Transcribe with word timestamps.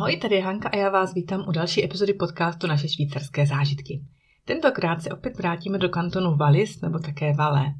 Ahoj, 0.00 0.16
tady 0.16 0.34
je 0.34 0.42
Hanka 0.42 0.68
a 0.68 0.76
já 0.76 0.90
vás 0.90 1.14
vítám 1.14 1.44
u 1.48 1.52
další 1.52 1.84
epizody 1.84 2.14
podcastu 2.14 2.66
Naše 2.66 2.88
švýcarské 2.88 3.46
zážitky. 3.46 4.00
Tentokrát 4.44 5.02
se 5.02 5.10
opět 5.10 5.38
vrátíme 5.38 5.78
do 5.78 5.88
kantonu 5.88 6.36
Wallis 6.36 6.80
nebo 6.80 6.98
také 6.98 7.32
Valais. 7.32 7.72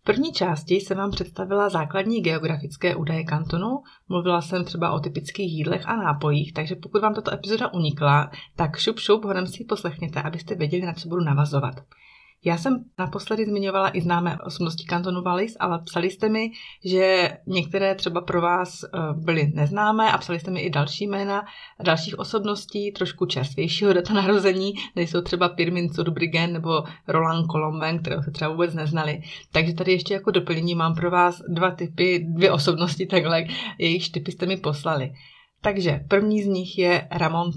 V 0.00 0.04
první 0.04 0.32
části 0.32 0.74
jsem 0.74 0.98
vám 0.98 1.10
představila 1.10 1.68
základní 1.68 2.20
geografické 2.20 2.96
údaje 2.96 3.24
kantonu, 3.24 3.82
mluvila 4.08 4.40
jsem 4.40 4.64
třeba 4.64 4.92
o 4.92 5.00
typických 5.00 5.52
jídlech 5.52 5.88
a 5.88 5.96
nápojích, 5.96 6.52
takže 6.52 6.76
pokud 6.76 7.02
vám 7.02 7.14
tato 7.14 7.34
epizoda 7.34 7.72
unikla, 7.72 8.30
tak 8.56 8.76
šup 8.76 8.98
šup 8.98 9.24
hodem 9.24 9.46
si 9.46 9.62
ji 9.62 9.66
poslechněte, 9.66 10.22
abyste 10.22 10.54
věděli, 10.54 10.86
na 10.86 10.92
co 10.92 11.08
budu 11.08 11.24
navazovat. 11.24 11.74
Já 12.44 12.56
jsem 12.56 12.84
naposledy 12.98 13.44
zmiňovala 13.44 13.96
i 13.96 14.00
známé 14.00 14.38
osobnosti 14.46 14.84
kantonu 14.84 15.22
Wallis, 15.22 15.56
ale 15.60 15.78
psali 15.84 16.10
jste 16.10 16.28
mi, 16.28 16.50
že 16.84 17.30
některé 17.46 17.94
třeba 17.94 18.20
pro 18.20 18.40
vás 18.40 18.84
eh, 18.84 18.88
byly 19.14 19.52
neznámé 19.54 20.12
a 20.12 20.18
psali 20.18 20.40
jste 20.40 20.50
mi 20.50 20.60
i 20.60 20.70
další 20.70 21.06
jména 21.06 21.44
dalších 21.82 22.18
osobností, 22.18 22.92
trošku 22.92 23.26
čerstvějšího 23.26 23.92
data 23.98 24.14
narození, 24.14 24.72
nejsou 24.96 25.20
třeba 25.20 25.48
Pirmin 25.48 25.88
Zurbriggen 25.88 26.52
nebo 26.52 26.82
Roland 27.08 27.46
Colomben, 27.46 27.98
kterého 27.98 28.22
se 28.22 28.30
třeba 28.30 28.50
vůbec 28.50 28.74
neznali. 28.74 29.20
Takže 29.52 29.74
tady 29.74 29.92
ještě 29.92 30.14
jako 30.14 30.30
doplnění 30.30 30.74
mám 30.74 30.94
pro 30.94 31.10
vás 31.10 31.42
dva 31.48 31.70
typy, 31.70 32.26
dvě 32.28 32.52
osobnosti 32.52 33.06
takhle, 33.06 33.44
jejich 33.78 34.10
typy 34.10 34.32
jste 34.32 34.46
mi 34.46 34.56
poslali. 34.56 35.12
Takže 35.60 36.00
první 36.08 36.42
z 36.42 36.46
nich 36.46 36.78
je 36.78 37.08
Ramon 37.10 37.50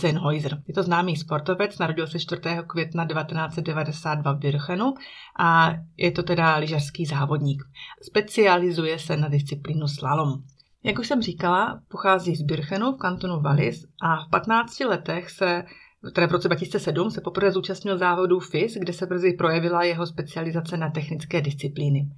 Zenhäuser. 0.00 0.62
Je 0.68 0.74
to 0.74 0.82
známý 0.82 1.16
sportovec, 1.16 1.78
narodil 1.78 2.06
se 2.06 2.18
4. 2.18 2.40
května 2.66 3.06
1992 3.06 4.32
v 4.32 4.38
Birchenu 4.38 4.94
a 5.38 5.74
je 5.96 6.10
to 6.10 6.22
teda 6.22 6.56
lyžařský 6.56 7.06
závodník. 7.06 7.62
Specializuje 8.02 8.98
se 8.98 9.16
na 9.16 9.28
disciplínu 9.28 9.88
slalom. 9.88 10.42
Jak 10.84 10.98
už 10.98 11.08
jsem 11.08 11.22
říkala, 11.22 11.80
pochází 11.88 12.36
z 12.36 12.42
Birchenu 12.42 12.92
v 12.92 12.98
kantonu 12.98 13.40
Wallis 13.40 13.84
a 14.02 14.24
v 14.24 14.30
15 14.30 14.80
letech 14.80 15.30
se 15.30 15.64
které 16.10 16.26
v 16.26 16.30
roce 16.30 16.48
2007 16.48 17.10
se 17.10 17.20
poprvé 17.20 17.52
zúčastnil 17.52 17.98
závodu 17.98 18.40
FIS, 18.40 18.74
kde 18.74 18.92
se 18.92 19.06
brzy 19.06 19.32
projevila 19.32 19.82
jeho 19.82 20.06
specializace 20.06 20.76
na 20.76 20.90
technické 20.90 21.40
disciplíny. 21.40 22.08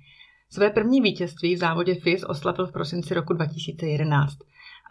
Své 0.50 0.70
první 0.70 1.00
vítězství 1.00 1.54
v 1.54 1.58
závodě 1.58 1.94
FIS 1.94 2.24
oslavil 2.24 2.66
v 2.66 2.72
prosinci 2.72 3.14
roku 3.14 3.32
2011. 3.32 4.36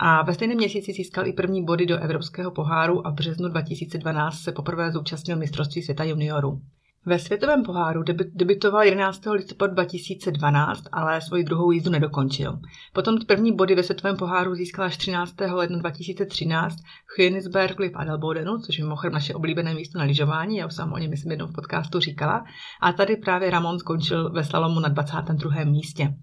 A 0.05 0.21
ve 0.21 0.33
stejném 0.33 0.57
měsíci 0.57 0.93
získal 0.93 1.27
i 1.27 1.33
první 1.33 1.65
body 1.65 1.85
do 1.85 1.97
Evropského 1.97 2.51
poháru 2.51 3.07
a 3.07 3.09
v 3.09 3.13
březnu 3.13 3.49
2012 3.49 4.39
se 4.39 4.51
poprvé 4.51 4.91
zúčastnil 4.91 5.37
mistrovství 5.37 5.81
světa 5.81 6.03
juniorů. 6.03 6.61
Ve 7.05 7.19
světovém 7.19 7.63
poháru 7.63 8.03
debitoval 8.33 8.83
11. 8.83 9.25
listopadu 9.25 9.73
2012, 9.73 10.83
ale 10.91 11.21
svoji 11.21 11.43
druhou 11.43 11.71
jízdu 11.71 11.91
nedokončil. 11.91 12.59
Potom 12.93 13.17
první 13.27 13.55
body 13.55 13.75
ve 13.75 13.83
světovém 13.83 14.17
poháru 14.17 14.55
získal 14.55 14.85
až 14.85 14.97
13. 14.97 15.35
ledna 15.51 15.79
2013 15.79 16.75
v 17.07 17.19
Königsbergu 17.19 17.91
v 17.91 17.95
Adelbodenu, 17.95 18.57
což 18.57 18.77
je 18.77 18.83
mimochodem 18.83 19.13
naše 19.13 19.33
oblíbené 19.33 19.73
místo 19.73 19.99
na 19.99 20.05
lyžování, 20.05 20.57
já 20.57 20.65
už 20.65 20.73
jsem 20.73 20.93
o 20.93 20.97
něm 20.97 21.09
myslím 21.09 21.31
jednou 21.31 21.47
v 21.47 21.53
podcastu 21.53 21.99
říkala. 21.99 22.45
A 22.81 22.93
tady 22.93 23.15
právě 23.15 23.49
Ramon 23.49 23.79
skončil 23.79 24.29
ve 24.29 24.43
slalomu 24.43 24.79
na 24.79 24.89
22. 24.89 25.63
místě. 25.63 26.13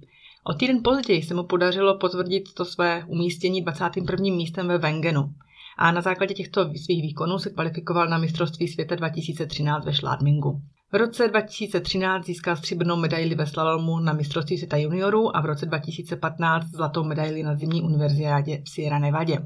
O 0.45 0.55
týden 0.55 0.81
později 0.85 1.23
se 1.23 1.35
mu 1.35 1.45
podařilo 1.45 1.99
potvrdit 1.99 2.55
to 2.55 2.65
své 2.65 3.05
umístění 3.07 3.63
21. 3.63 4.17
místem 4.37 4.69
ve 4.69 4.79
Wengenu. 4.79 5.35
A 5.79 5.93
na 5.93 6.01
základě 6.01 6.35
těchto 6.35 6.65
svých 6.65 7.03
výkonů 7.03 7.39
se 7.39 7.51
kvalifikoval 7.51 8.09
na 8.09 8.19
mistrovství 8.19 8.69
světa 8.69 8.95
2013 8.95 9.85
ve 9.85 9.95
Šládmingu. 9.95 10.61
V 10.93 10.97
roce 10.97 11.29
2013 11.29 12.27
získal 12.27 12.57
stříbrnou 12.57 12.97
medaili 12.97 13.35
ve 13.35 13.47
slalomu 13.47 13.99
na 13.99 14.13
mistrovství 14.13 14.59
světa 14.59 14.77
juniorů 14.77 15.37
a 15.37 15.41
v 15.41 15.47
roce 15.47 15.67
2015 15.67 16.67
zlatou 16.67 17.05
medaili 17.05 17.43
na 17.43 17.55
zimní 17.55 17.83
univerziádě 17.83 18.63
v 18.65 18.69
Sierra 18.69 18.99
Nevadě. 18.99 19.39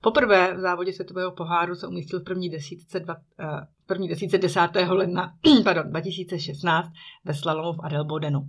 Poprvé 0.00 0.54
v 0.54 0.60
závodě 0.60 0.92
světového 0.92 1.30
poháru 1.30 1.74
se 1.74 1.86
umístil 1.86 2.20
v 2.20 2.24
první 2.24 2.48
desítce, 2.48 3.00
dva, 3.00 3.14
uh, 3.14 3.60
první 3.86 4.08
desítce 4.08 4.38
10. 4.38 4.60
ledna 4.88 5.32
pardon, 5.64 5.90
2016 5.90 6.88
ve 7.24 7.34
slalomu 7.34 7.72
v 7.72 7.80
Adelbodenu. 7.82 8.48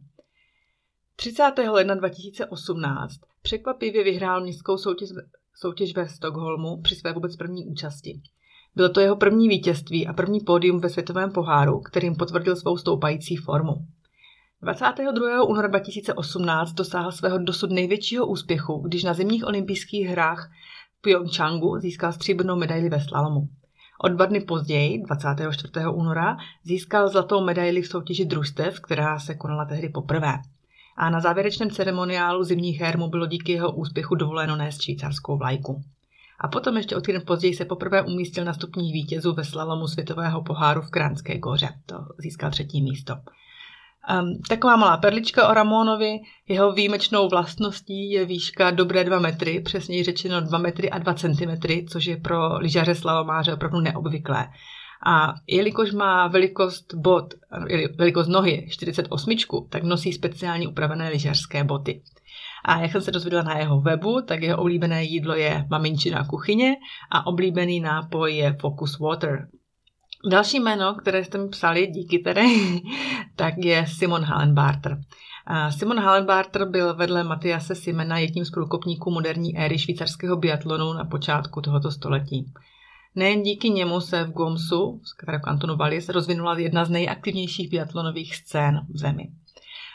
30. 1.19 1.44
ledna 1.69 1.95
2018 1.95 3.19
překvapivě 3.41 4.03
vyhrál 4.03 4.41
městskou 4.41 4.78
soutěž, 4.78 5.09
soutěž 5.55 5.95
ve 5.95 6.07
Stockholmu 6.07 6.81
při 6.81 6.95
své 6.95 7.13
vůbec 7.13 7.35
první 7.35 7.66
účasti. 7.66 8.22
Bylo 8.75 8.89
to 8.89 9.00
jeho 9.00 9.16
první 9.16 9.50
vítězství 9.50 10.07
a 10.07 10.13
první 10.13 10.39
pódium 10.39 10.79
ve 10.79 10.89
světovém 10.89 11.31
poháru, 11.31 11.79
kterým 11.79 12.16
potvrdil 12.16 12.55
svou 12.55 12.78
stoupající 12.78 13.35
formu. 13.35 13.73
22. 14.61 15.44
února 15.44 15.67
2018 15.67 16.73
dosáhl 16.73 17.11
svého 17.11 17.38
dosud 17.38 17.72
největšího 17.72 18.28
úspěchu, 18.28 18.78
když 18.88 19.03
na 19.03 19.13
zimních 19.13 19.47
olympijských 19.47 20.07
hrách 20.07 20.51
v 20.97 21.01
Pyeongchangu 21.01 21.79
získal 21.79 22.13
stříbrnou 22.13 22.55
medaili 22.55 22.89
ve 22.89 23.01
slalomu. 23.01 23.49
O 24.03 24.07
dva 24.07 24.25
dny 24.25 24.41
později, 24.41 25.01
24. 25.01 25.72
února, 25.94 26.38
získal 26.63 27.09
zlatou 27.09 27.44
medaili 27.44 27.81
v 27.81 27.88
soutěži 27.88 28.25
družstev, 28.25 28.79
která 28.79 29.19
se 29.19 29.35
konala 29.35 29.66
tehdy 29.66 29.89
poprvé 29.89 30.34
a 30.97 31.09
na 31.09 31.19
závěrečném 31.19 31.69
ceremoniálu 31.69 32.44
zimních 32.44 32.80
her 32.80 32.97
mu 32.97 33.08
bylo 33.08 33.25
díky 33.25 33.52
jeho 33.52 33.72
úspěchu 33.72 34.16
dovoleno 34.16 34.56
nést 34.56 34.81
švýcarskou 34.81 35.38
vlajku. 35.38 35.84
A 36.40 36.47
potom 36.47 36.78
ještě 36.78 36.96
o 36.96 37.02
týden 37.02 37.22
později 37.28 37.53
se 37.53 37.66
poprvé 37.66 38.02
umístil 38.02 38.46
na 38.46 38.53
stupních 38.53 38.94
vítězů 38.94 39.34
ve 39.34 39.46
slalomu 39.46 39.88
světového 39.88 40.44
poháru 40.44 40.81
v 40.81 40.90
Kránské 40.90 41.38
goře. 41.38 41.69
To 41.85 41.96
získal 42.18 42.52
třetí 42.52 42.81
místo. 42.81 43.16
Um, 44.22 44.41
taková 44.50 44.75
malá 44.75 44.97
perlička 44.97 45.50
o 45.50 45.53
Ramonovi. 45.53 46.19
Jeho 46.47 46.72
výjimečnou 46.72 47.29
vlastností 47.29 48.12
je 48.12 48.25
výška 48.25 48.72
dobré 48.72 49.03
2 49.03 49.19
metry, 49.19 49.59
přesněji 49.59 50.03
řečeno 50.03 50.41
2 50.41 50.58
metry 50.58 50.90
a 50.90 50.97
2 50.97 51.14
centimetry, 51.14 51.85
což 51.90 52.06
je 52.06 52.18
pro 52.18 52.58
lyžaře 52.58 52.96
slalomáře 52.96 53.53
opravdu 53.53 53.79
neobvyklé. 53.79 54.47
A 55.06 55.34
jelikož 55.47 55.91
má 55.91 56.28
velikost 56.28 56.94
bot, 56.94 57.34
velikost 57.97 58.28
nohy 58.28 58.68
48, 58.69 59.35
tak 59.69 59.84
nosí 59.84 60.13
speciálně 60.13 60.68
upravené 60.68 61.09
lyžařské 61.09 61.63
boty. 61.63 62.02
A 62.66 62.80
jak 62.80 62.91
jsem 62.91 63.02
se 63.02 63.12
dozvěděla 63.12 63.44
na 63.44 63.58
jeho 63.58 63.81
webu, 63.81 64.22
tak 64.22 64.41
jeho 64.41 64.62
oblíbené 64.62 65.03
jídlo 65.03 65.35
je 65.35 65.66
maminčina 65.69 66.28
kuchyně 66.28 66.75
a 67.12 67.28
oblíbený 67.28 67.80
nápoj 67.80 68.35
je 68.35 68.58
Focus 68.62 69.00
Water. 69.00 69.47
Další 70.31 70.59
jméno, 70.59 70.94
které 70.94 71.24
jste 71.24 71.38
mi 71.38 71.50
psali, 71.50 71.88
díky 71.88 72.19
tedy, 72.19 72.41
tak 73.35 73.53
je 73.58 73.85
Simon 73.88 74.24
Hallenbarter. 74.24 74.97
Simon 75.69 76.00
Hallenbarter 76.00 76.69
byl 76.69 76.96
vedle 76.96 77.24
Matiase 77.24 77.75
Simena 77.75 78.18
jedním 78.18 78.46
z 78.46 78.52
průkopníků 78.52 79.12
moderní 79.12 79.58
éry 79.58 79.79
švýcarského 79.79 80.38
biatlonu 80.38 80.94
na 80.94 81.06
počátku 81.06 81.62
tohoto 81.62 81.91
století. 81.91 82.53
Nejen 83.17 83.44
díky 83.44 83.69
němu 83.69 84.01
se 84.01 84.23
v 84.23 84.31
Gomsu, 84.31 85.01
v 85.03 85.41
kantonu 85.41 85.75
Wallis, 85.75 86.09
rozvinula 86.09 86.59
jedna 86.59 86.85
z 86.85 86.89
nejaktivnějších 86.89 87.69
biatlonových 87.69 88.35
scén 88.35 88.81
v 88.89 88.97
zemi. 88.97 89.29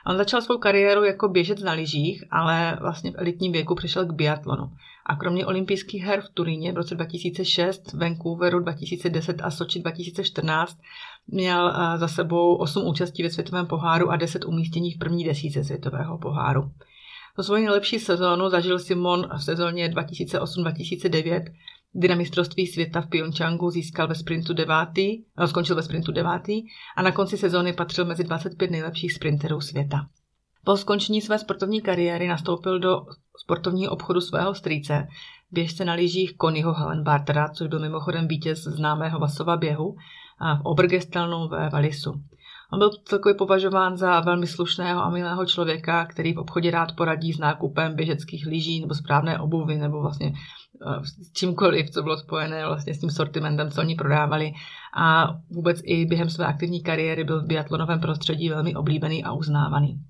On 0.06 0.16
začal 0.16 0.43
svou 0.43 0.59
kariéru 0.59 1.05
jako 1.05 1.28
běžec 1.28 1.62
na 1.62 1.72
lyžích, 1.72 2.25
ale 2.31 2.78
vlastně 2.81 3.10
v 3.10 3.15
elitním 3.19 3.53
věku 3.53 3.75
přešel 3.75 4.06
k 4.06 4.12
biatlonu. 4.12 4.72
A 5.06 5.16
kromě 5.16 5.47
olympijských 5.47 6.03
her 6.03 6.21
v 6.21 6.28
Turíně 6.28 6.72
v 6.72 6.77
roce 6.77 6.94
2006, 6.94 7.93
Vancouveru 7.93 8.60
2010 8.60 9.41
a 9.43 9.50
Soči 9.50 9.81
2014 9.81 10.78
měl 11.27 11.69
eh, 11.69 11.99
za 11.99 12.09
sebou 12.09 12.54
8 12.56 12.87
účastí 12.87 13.22
ve 13.22 13.31
světovém 13.31 13.66
poháru 13.66 14.10
a 14.10 14.16
10 14.16 14.44
umístění 14.44 14.93
v 14.93 14.99
první 14.99 15.25
desíce 15.25 15.65
světového 15.65 16.19
poháru. 16.19 16.71
To 17.37 17.43
svoji 17.43 17.65
nejlepší 17.65 17.99
sezónu 17.99 18.49
zažil 18.49 18.78
Simon 18.78 19.28
v 19.37 19.44
sezóně 19.44 19.89
2008-2009, 19.89 21.44
kdy 21.92 22.08
na 22.08 22.14
mistrovství 22.14 22.66
světa 22.66 23.00
v 23.00 23.06
Pyeongchangu 23.06 23.70
získal 23.70 24.08
ve 24.08 24.14
sprintu 24.14 24.54
devátý, 24.54 25.25
no, 25.38 25.48
skončil 25.48 25.76
ve 25.76 25.82
sprintu 25.82 26.12
devátý 26.12 26.62
a 26.97 27.03
na 27.03 27.12
konci 27.12 27.38
sezóny 27.38 27.72
patřil 27.72 28.04
mezi 28.04 28.24
25 28.24 28.71
nejlepších 28.71 29.12
sprinterů 29.12 29.60
světa. 29.60 30.09
Po 30.65 30.77
skončení 30.77 31.21
své 31.21 31.39
sportovní 31.39 31.80
kariéry 31.80 32.28
nastoupil 32.28 32.78
do 32.78 33.06
sportovního 33.36 33.92
obchodu 33.92 34.21
svého 34.21 34.54
strýce, 34.54 35.06
běžce 35.50 35.84
na 35.84 35.92
lyžích 35.92 36.36
Konyho 36.36 36.72
Hallenbartera, 36.72 37.48
což 37.48 37.68
byl 37.68 37.78
mimochodem 37.78 38.28
vítěz 38.28 38.62
známého 38.62 39.18
Vasova 39.18 39.56
běhu 39.56 39.97
a 40.38 40.56
v 40.56 40.60
Obergestelnu 40.65 41.48
ve 41.48 41.68
Valisu. 41.68 42.12
On 42.72 42.78
byl 42.78 42.91
celkově 43.04 43.34
považován 43.34 43.97
za 43.97 44.21
velmi 44.21 44.47
slušného 44.47 45.03
a 45.03 45.10
milého 45.10 45.47
člověka, 45.47 46.07
který 46.07 46.33
v 46.33 46.39
obchodě 46.39 46.71
rád 46.71 46.92
poradí 46.97 47.33
s 47.33 47.39
nákupem 47.39 47.97
běžeckých 47.97 48.47
lyží 48.47 48.80
nebo 48.80 48.95
správné 48.95 49.39
obuvy 49.39 49.77
nebo 49.77 50.01
vlastně 50.01 50.33
eh, 50.33 51.04
s 51.04 51.33
čímkoliv, 51.33 51.91
co 51.91 52.03
bylo 52.03 52.16
spojené 52.16 52.66
vlastně 52.66 52.95
s 52.95 53.01
tím 53.01 53.10
sortimentem, 53.10 53.71
co 53.71 53.80
oni 53.80 53.95
prodávali. 53.95 54.53
A 54.97 55.36
vůbec 55.51 55.80
i 55.84 56.07
během 56.07 56.30
své 56.30 56.47
aktivní 56.47 56.83
kariéry 56.83 57.24
byl 57.24 57.42
v 57.42 57.47
biatlonovém 57.47 58.01
prostředí 58.01 58.48
velmi 58.48 58.74
oblíbený 58.74 59.24
a 59.24 59.33
uznávaný. 59.33 60.01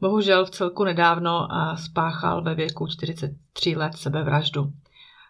Bohužel 0.00 0.44
v 0.44 0.50
celku 0.50 0.84
nedávno 0.84 1.48
eh, 1.50 1.76
spáchal 1.76 2.42
ve 2.42 2.54
věku 2.54 2.86
43 2.86 3.76
let 3.76 3.94
sebevraždu. 3.94 4.72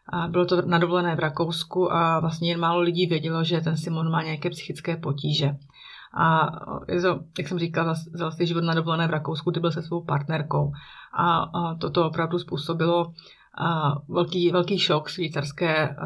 A 0.09 0.29
bylo 0.29 0.47
to 0.47 0.63
na 0.63 0.79
dovolené 0.79 1.17
v 1.17 1.19
Rakousku 1.19 1.93
a 1.93 2.21
vlastně 2.21 2.51
jen 2.51 2.61
málo 2.61 2.81
lidí 2.81 3.07
vědělo, 3.07 3.45
že 3.45 3.61
ten 3.61 3.77
Simon 3.77 4.11
má 4.11 4.23
nějaké 4.23 4.51
psychické 4.51 4.97
potíže. 4.97 5.57
A 6.17 6.51
to, 7.03 7.21
jak 7.39 7.49
jsem 7.49 7.59
říkala, 7.59 7.95
vzal 8.13 8.33
si 8.33 8.47
život 8.47 8.65
na 8.65 8.75
dovolené 8.75 9.07
v 9.07 9.11
Rakousku, 9.11 9.51
ty 9.53 9.61
byl 9.61 9.73
se 9.73 9.83
svou 9.83 10.05
partnerkou. 10.05 10.73
A, 11.19 11.39
a 11.39 11.75
toto 11.75 12.07
opravdu 12.07 12.39
způsobilo 12.39 13.13
a 13.59 13.95
velký, 14.09 14.51
velký 14.51 14.79
šok 14.79 15.09
švýcarské 15.09 15.97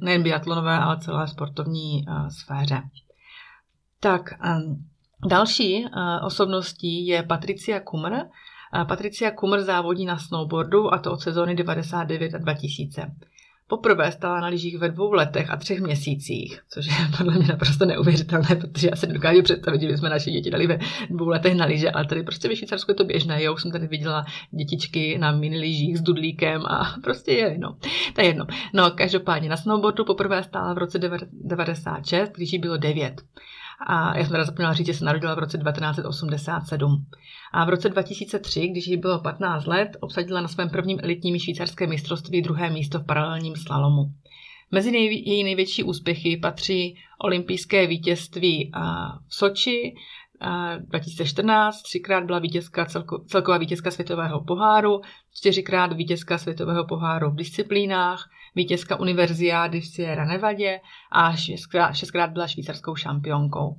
nejen 0.00 0.22
biatlonové, 0.22 0.78
ale 0.78 0.98
celé 0.98 1.28
sportovní 1.28 2.04
sféře. 2.28 2.82
Tak 4.00 4.34
další 5.28 5.86
osobností 6.22 7.06
je 7.06 7.22
Patricia 7.22 7.80
Kummer. 7.80 8.26
Patricia 8.88 9.30
Kummer 9.30 9.62
závodí 9.62 10.04
na 10.04 10.18
snowboardu 10.18 10.94
a 10.94 10.98
to 10.98 11.12
od 11.12 11.20
sezóny 11.20 11.54
99 11.54 12.34
a 12.34 12.38
2000. 12.38 13.14
Poprvé 13.66 14.12
stála 14.12 14.40
na 14.40 14.46
lyžích 14.46 14.78
ve 14.78 14.88
dvou 14.88 15.12
letech 15.12 15.50
a 15.50 15.56
třech 15.56 15.80
měsících, 15.80 16.60
což 16.70 16.86
je 16.86 16.92
podle 17.18 17.34
mě 17.34 17.46
naprosto 17.46 17.84
neuvěřitelné, 17.84 18.56
protože 18.56 18.88
já 18.90 18.96
se 18.96 19.06
dokážu 19.06 19.42
představit, 19.42 19.80
že 19.80 19.86
bychom 19.86 20.08
naše 20.08 20.30
děti 20.30 20.50
dali 20.50 20.66
ve 20.66 20.78
dvou 21.10 21.28
letech 21.28 21.54
na 21.54 21.64
lyže, 21.64 21.90
ale 21.90 22.04
tady 22.04 22.22
prostě 22.22 22.48
ve 22.48 22.56
Švýcarsku 22.56 22.90
je 22.90 22.94
to 22.94 23.04
běžné. 23.04 23.42
Já 23.42 23.52
už 23.52 23.62
jsem 23.62 23.70
tady 23.70 23.86
viděla 23.86 24.24
dětičky 24.50 25.18
na 25.18 25.32
mini 25.32 25.58
lyžích 25.58 25.98
s 25.98 26.02
dudlíkem 26.02 26.66
a 26.66 26.94
prostě 27.02 27.32
je, 27.32 27.58
no. 27.58 27.76
To 28.14 28.20
je 28.20 28.26
jedno. 28.26 28.46
No, 28.74 28.90
každopádně 28.90 29.48
na 29.48 29.56
snowboardu 29.56 30.04
poprvé 30.04 30.42
stála 30.42 30.74
v 30.74 30.78
roce 30.78 30.98
96, 31.32 32.32
když 32.36 32.52
jí 32.52 32.58
bylo 32.58 32.76
9. 32.76 33.22
A 33.86 34.18
já 34.18 34.24
jsem 34.24 34.32
teda 34.32 34.44
zapomněla 34.44 34.72
říct, 34.72 34.86
že 34.86 34.94
se 34.94 35.04
narodila 35.04 35.34
v 35.34 35.38
roce 35.38 35.58
1987. 35.58 37.06
A 37.52 37.64
v 37.64 37.68
roce 37.68 37.88
2003, 37.88 38.68
když 38.68 38.86
jí 38.86 38.96
bylo 38.96 39.18
15 39.18 39.66
let, 39.66 39.96
obsadila 40.00 40.40
na 40.40 40.48
svém 40.48 40.70
prvním 40.70 40.98
elitním 41.02 41.38
švýcarském 41.38 41.90
mistrovství 41.90 42.42
druhé 42.42 42.70
místo 42.70 42.98
v 42.98 43.06
paralelním 43.06 43.56
slalomu. 43.56 44.04
Mezi 44.70 44.92
nej, 44.92 45.22
její 45.28 45.44
největší 45.44 45.82
úspěchy 45.82 46.36
patří 46.36 46.98
olympijské 47.18 47.86
vítězství 47.86 48.72
v 49.28 49.34
Soči, 49.34 49.94
2014, 50.78 51.82
třikrát 51.82 52.24
byla 52.24 52.38
vítězka 52.38 52.86
celko, 52.86 53.18
celková 53.18 53.58
vítězka 53.58 53.90
světového 53.90 54.44
poháru, 54.44 55.00
čtyřikrát 55.34 55.92
vítězka 55.92 56.38
světového 56.38 56.84
poháru 56.84 57.30
v 57.30 57.36
disciplínách, 57.36 58.30
vítězka 58.54 59.00
univerziády 59.00 59.80
v 59.80 59.86
Sierra 59.86 60.24
Nevadě 60.24 60.80
a 61.12 61.36
šestkrát, 61.36 61.92
šestkrát 61.92 62.30
byla 62.30 62.46
švýcarskou 62.46 62.96
šampionkou. 62.96 63.76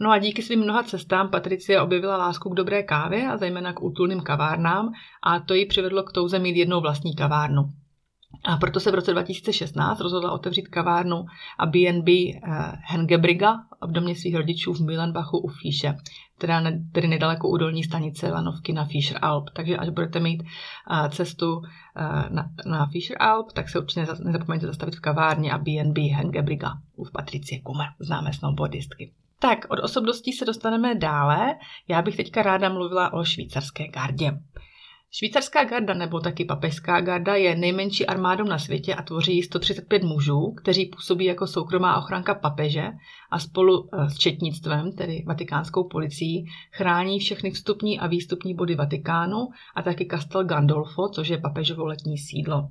No 0.00 0.10
a 0.10 0.18
díky 0.18 0.42
svým 0.42 0.60
mnoha 0.60 0.82
cestám 0.82 1.28
Patricie 1.28 1.80
objevila 1.80 2.16
lásku 2.16 2.50
k 2.50 2.54
dobré 2.54 2.82
kávě 2.82 3.28
a 3.28 3.36
zejména 3.36 3.72
k 3.72 3.82
útulným 3.82 4.20
kavárnám 4.20 4.92
a 5.22 5.40
to 5.40 5.54
ji 5.54 5.66
přivedlo 5.66 6.02
k 6.02 6.12
touze 6.12 6.38
mít 6.38 6.56
jednou 6.56 6.80
vlastní 6.80 7.16
kavárnu. 7.16 7.62
A 8.44 8.56
proto 8.56 8.80
se 8.80 8.90
v 8.90 8.94
roce 8.94 9.12
2016 9.12 10.00
rozhodla 10.00 10.32
otevřít 10.32 10.68
kavárnu 10.68 11.24
a 11.58 11.66
B&B 11.66 12.12
eh, 12.12 12.38
Hengebriga 12.82 13.56
v 13.86 13.92
domě 13.92 14.14
svých 14.14 14.36
rodičů 14.36 14.72
v 14.72 14.80
Milenbachu 14.80 15.38
u 15.38 15.48
Fíše, 15.48 15.96
teda 16.38 16.62
tedy 16.92 17.08
nedaleko 17.08 17.48
u 17.48 17.56
dolní 17.56 17.84
stanice 17.84 18.32
Lanovky 18.32 18.72
na 18.72 18.84
Fischer 18.84 19.18
Alp. 19.22 19.50
Takže 19.52 19.76
až 19.76 19.88
budete 19.88 20.20
mít 20.20 20.42
uh, 20.42 21.08
cestu 21.08 21.56
uh, 21.56 21.62
na, 22.28 22.50
na 22.66 22.86
Fischer 22.86 23.16
Alp, 23.20 23.52
tak 23.52 23.68
se 23.68 23.78
určitě 23.78 24.06
nezapomeňte 24.24 24.66
zastavit 24.66 24.96
v 24.96 25.00
kavárně 25.00 25.52
a 25.52 25.58
B&B 25.58 26.00
Hengebriga 26.00 26.72
u 26.96 27.04
Patricie 27.12 27.60
Kummer, 27.60 27.86
známé 28.00 28.32
snowboardistky. 28.32 29.12
Tak, 29.38 29.66
od 29.68 29.78
osobností 29.78 30.32
se 30.32 30.44
dostaneme 30.44 30.94
dále. 30.94 31.54
Já 31.88 32.02
bych 32.02 32.16
teďka 32.16 32.42
ráda 32.42 32.68
mluvila 32.68 33.12
o 33.12 33.24
švýcarské 33.24 33.88
gardě. 33.88 34.38
Švýcarská 35.14 35.64
garda 35.64 35.94
nebo 35.94 36.20
taky 36.20 36.44
papežská 36.44 37.00
garda 37.00 37.34
je 37.34 37.56
nejmenší 37.56 38.06
armádou 38.06 38.44
na 38.44 38.58
světě 38.58 38.94
a 38.94 39.02
tvoří 39.02 39.42
135 39.42 40.02
mužů, 40.02 40.54
kteří 40.56 40.86
působí 40.86 41.24
jako 41.24 41.46
soukromá 41.46 41.98
ochranka 41.98 42.34
papeže 42.34 42.88
a 43.30 43.38
spolu 43.38 43.88
eh, 43.92 44.10
s 44.10 44.18
četnictvem, 44.18 44.92
tedy 44.92 45.24
vatikánskou 45.26 45.88
policií, 45.88 46.46
chrání 46.70 47.18
všechny 47.18 47.50
vstupní 47.50 48.00
a 48.00 48.06
výstupní 48.06 48.54
body 48.54 48.74
Vatikánu 48.74 49.48
a 49.74 49.82
taky 49.82 50.06
Castel 50.10 50.44
Gandolfo, 50.44 51.08
což 51.08 51.28
je 51.28 51.38
papežovo 51.38 51.86
letní 51.86 52.18
sídlo. 52.18 52.68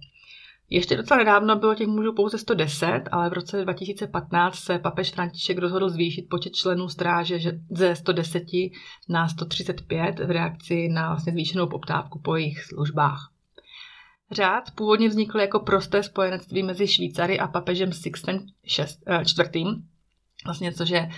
Ještě 0.73 0.97
docela 0.97 1.17
nedávno 1.17 1.55
bylo 1.55 1.75
těch 1.75 1.87
mužů 1.87 2.13
pouze 2.13 2.37
110, 2.37 3.01
ale 3.11 3.29
v 3.29 3.33
roce 3.33 3.61
2015 3.61 4.55
se 4.55 4.79
papež 4.79 5.11
František 5.11 5.57
rozhodl 5.57 5.89
zvýšit 5.89 6.29
počet 6.29 6.55
členů 6.55 6.89
stráže 6.89 7.39
ze 7.69 7.95
110 7.95 8.43
na 9.09 9.27
135 9.27 10.19
v 10.19 10.31
reakci 10.31 10.89
na 10.89 11.09
vlastně 11.09 11.33
zvýšenou 11.33 11.67
poptávku 11.67 12.19
po 12.19 12.35
jejich 12.35 12.63
službách. 12.63 13.31
Řád 14.31 14.71
původně 14.75 15.09
vznikl 15.09 15.39
jako 15.39 15.59
prosté 15.59 16.03
spojenectví 16.03 16.63
mezi 16.63 16.87
Švýcary 16.87 17.39
a 17.39 17.47
papežem 17.47 17.93
Sixtem 17.93 18.39
IV. 18.63 19.65
Vlastně, 20.45 20.73
což 20.73 20.89
je 20.89 21.09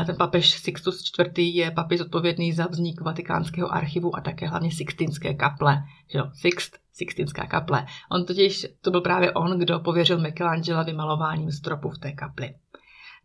eh, 0.00 0.04
ten 0.04 0.16
papež 0.16 0.50
Sixtus 0.50 1.12
IV. 1.18 1.38
je 1.38 1.70
papež 1.70 2.00
odpovědný 2.00 2.52
za 2.52 2.66
vznik 2.66 3.00
vatikánského 3.00 3.74
archivu 3.74 4.16
a 4.16 4.20
také 4.20 4.48
hlavně 4.48 4.72
Sixtinské 4.72 5.34
kaple. 5.34 5.82
Že 6.08 6.18
jo? 6.18 6.24
Sixt 6.34 6.78
Sixtinská 6.92 7.46
kaple. 7.46 7.86
On 8.10 8.24
totiž, 8.24 8.66
to 8.80 8.90
byl 8.90 9.00
právě 9.00 9.32
on, 9.32 9.58
kdo 9.58 9.80
pověřil 9.80 10.18
Michelangela 10.18 10.82
vymalováním 10.82 11.52
stropu 11.52 11.90
v 11.90 11.98
té 11.98 12.12
kapli. 12.12 12.54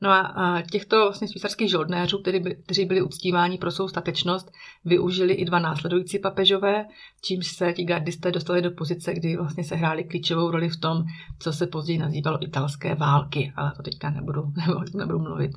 No 0.03 0.09
a 0.09 0.63
těchto 0.71 0.97
vlastně 1.05 1.27
švýcarských 1.27 1.69
žoldnéřů, 1.69 2.21
by, 2.39 2.55
kteří 2.55 2.85
byli 2.85 3.01
uctíváni 3.01 3.57
pro 3.57 3.71
svou 3.71 3.88
statečnost, 3.88 4.51
využili 4.85 5.33
i 5.33 5.45
dva 5.45 5.59
následující 5.59 6.19
papežové, 6.19 6.85
čímž 7.21 7.47
se 7.47 7.73
ti 7.73 7.83
gardisté 7.83 8.31
dostali 8.31 8.61
do 8.61 8.71
pozice, 8.71 9.13
kdy 9.13 9.38
vlastně 9.38 9.63
se 9.63 9.75
hráli 9.75 10.03
klíčovou 10.03 10.51
roli 10.51 10.69
v 10.69 10.77
tom, 10.77 11.03
co 11.39 11.53
se 11.53 11.67
později 11.67 11.97
nazývalo 12.00 12.44
italské 12.44 12.95
války, 12.95 13.53
ale 13.55 13.73
to 13.77 13.83
teďka 13.83 14.09
nebudu, 14.09 14.44
nebudu 14.94 15.19
mluvit. 15.19 15.51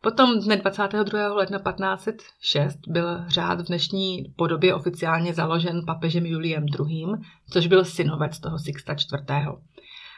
Potom 0.00 0.40
dne 0.40 0.56
22. 0.56 1.34
ledna 1.34 1.58
1506 1.58 2.78
byl 2.88 3.24
řád 3.28 3.60
v 3.60 3.66
dnešní 3.66 4.34
podobě 4.36 4.74
oficiálně 4.74 5.34
založen 5.34 5.84
papežem 5.86 6.26
Juliem 6.26 6.66
II., 6.80 7.06
což 7.50 7.66
byl 7.66 7.84
synovec 7.84 8.40
toho 8.40 8.58
Sixta 8.58 8.92
IV. 8.92 9.48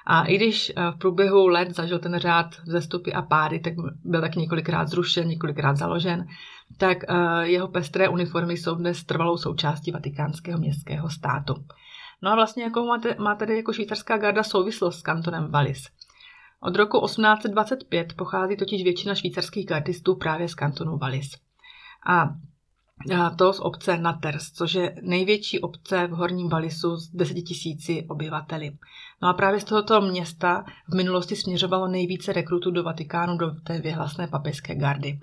A 0.07 0.25
i 0.25 0.37
když 0.37 0.73
eh, 0.77 0.91
v 0.91 0.99
průběhu 0.99 1.49
let 1.49 1.71
zažil 1.71 1.99
ten 1.99 2.19
řád 2.19 2.47
zestupy 2.65 3.13
a 3.13 3.23
pády, 3.23 3.61
tak 3.61 3.73
byl 4.05 4.21
tak 4.21 4.37
několikrát 4.37 4.89
zrušen, 4.89 5.29
několikrát 5.29 5.77
založen, 5.77 6.27
tak 6.77 6.99
eh, 7.09 7.15
jeho 7.49 7.69
pestré 7.69 8.09
uniformy 8.09 8.57
jsou 8.57 8.75
dnes 8.75 9.05
trvalou 9.05 9.37
součástí 9.37 9.91
vatikánského 9.91 10.59
městského 10.59 11.11
státu. 11.11 11.55
No 12.23 12.31
a 12.31 12.35
vlastně 12.35 12.63
jako 12.63 12.85
máte, 12.85 13.17
má 13.19 13.35
tedy 13.35 13.57
jako 13.57 13.73
švýcarská 13.73 14.19
garda 14.19 14.43
souvislost 14.43 14.99
s 14.99 15.03
kantonem 15.03 15.51
Wallis. 15.51 15.85
Od 16.61 16.77
roku 16.77 17.01
1825 17.07 18.13
pochází 18.17 18.57
totiž 18.57 18.83
většina 18.83 19.15
švýcarských 19.15 19.67
gardistů 19.67 20.17
právě 20.17 20.49
z 20.49 20.55
kantonu 20.55 20.99
Wallis. 20.99 21.31
A 22.07 22.29
to 23.37 23.53
z 23.53 23.61
obce 23.61 23.99
Naters, 23.99 24.53
což 24.53 24.75
je 24.75 24.95
největší 25.03 25.61
obce 25.61 26.07
v 26.07 26.11
Horním 26.11 26.49
Valisu 26.49 26.97
s 26.97 27.09
10 27.09 27.35
tisíci 27.35 28.07
obyvateli. 28.09 28.71
No 29.23 29.29
a 29.29 29.33
právě 29.33 29.61
z 29.61 29.65
tohoto 29.65 30.01
města 30.01 30.65
v 30.89 30.95
minulosti 30.95 31.37
směřovalo 31.37 31.89
nejvíce 31.89 32.33
rekrutů 32.33 32.71
do 32.71 32.83
Vatikánu 32.83 33.39
do 33.39 33.51
té 33.51 33.79
vyhlasné 33.79 34.27
papežské 34.27 34.75
gardy. 34.75 35.19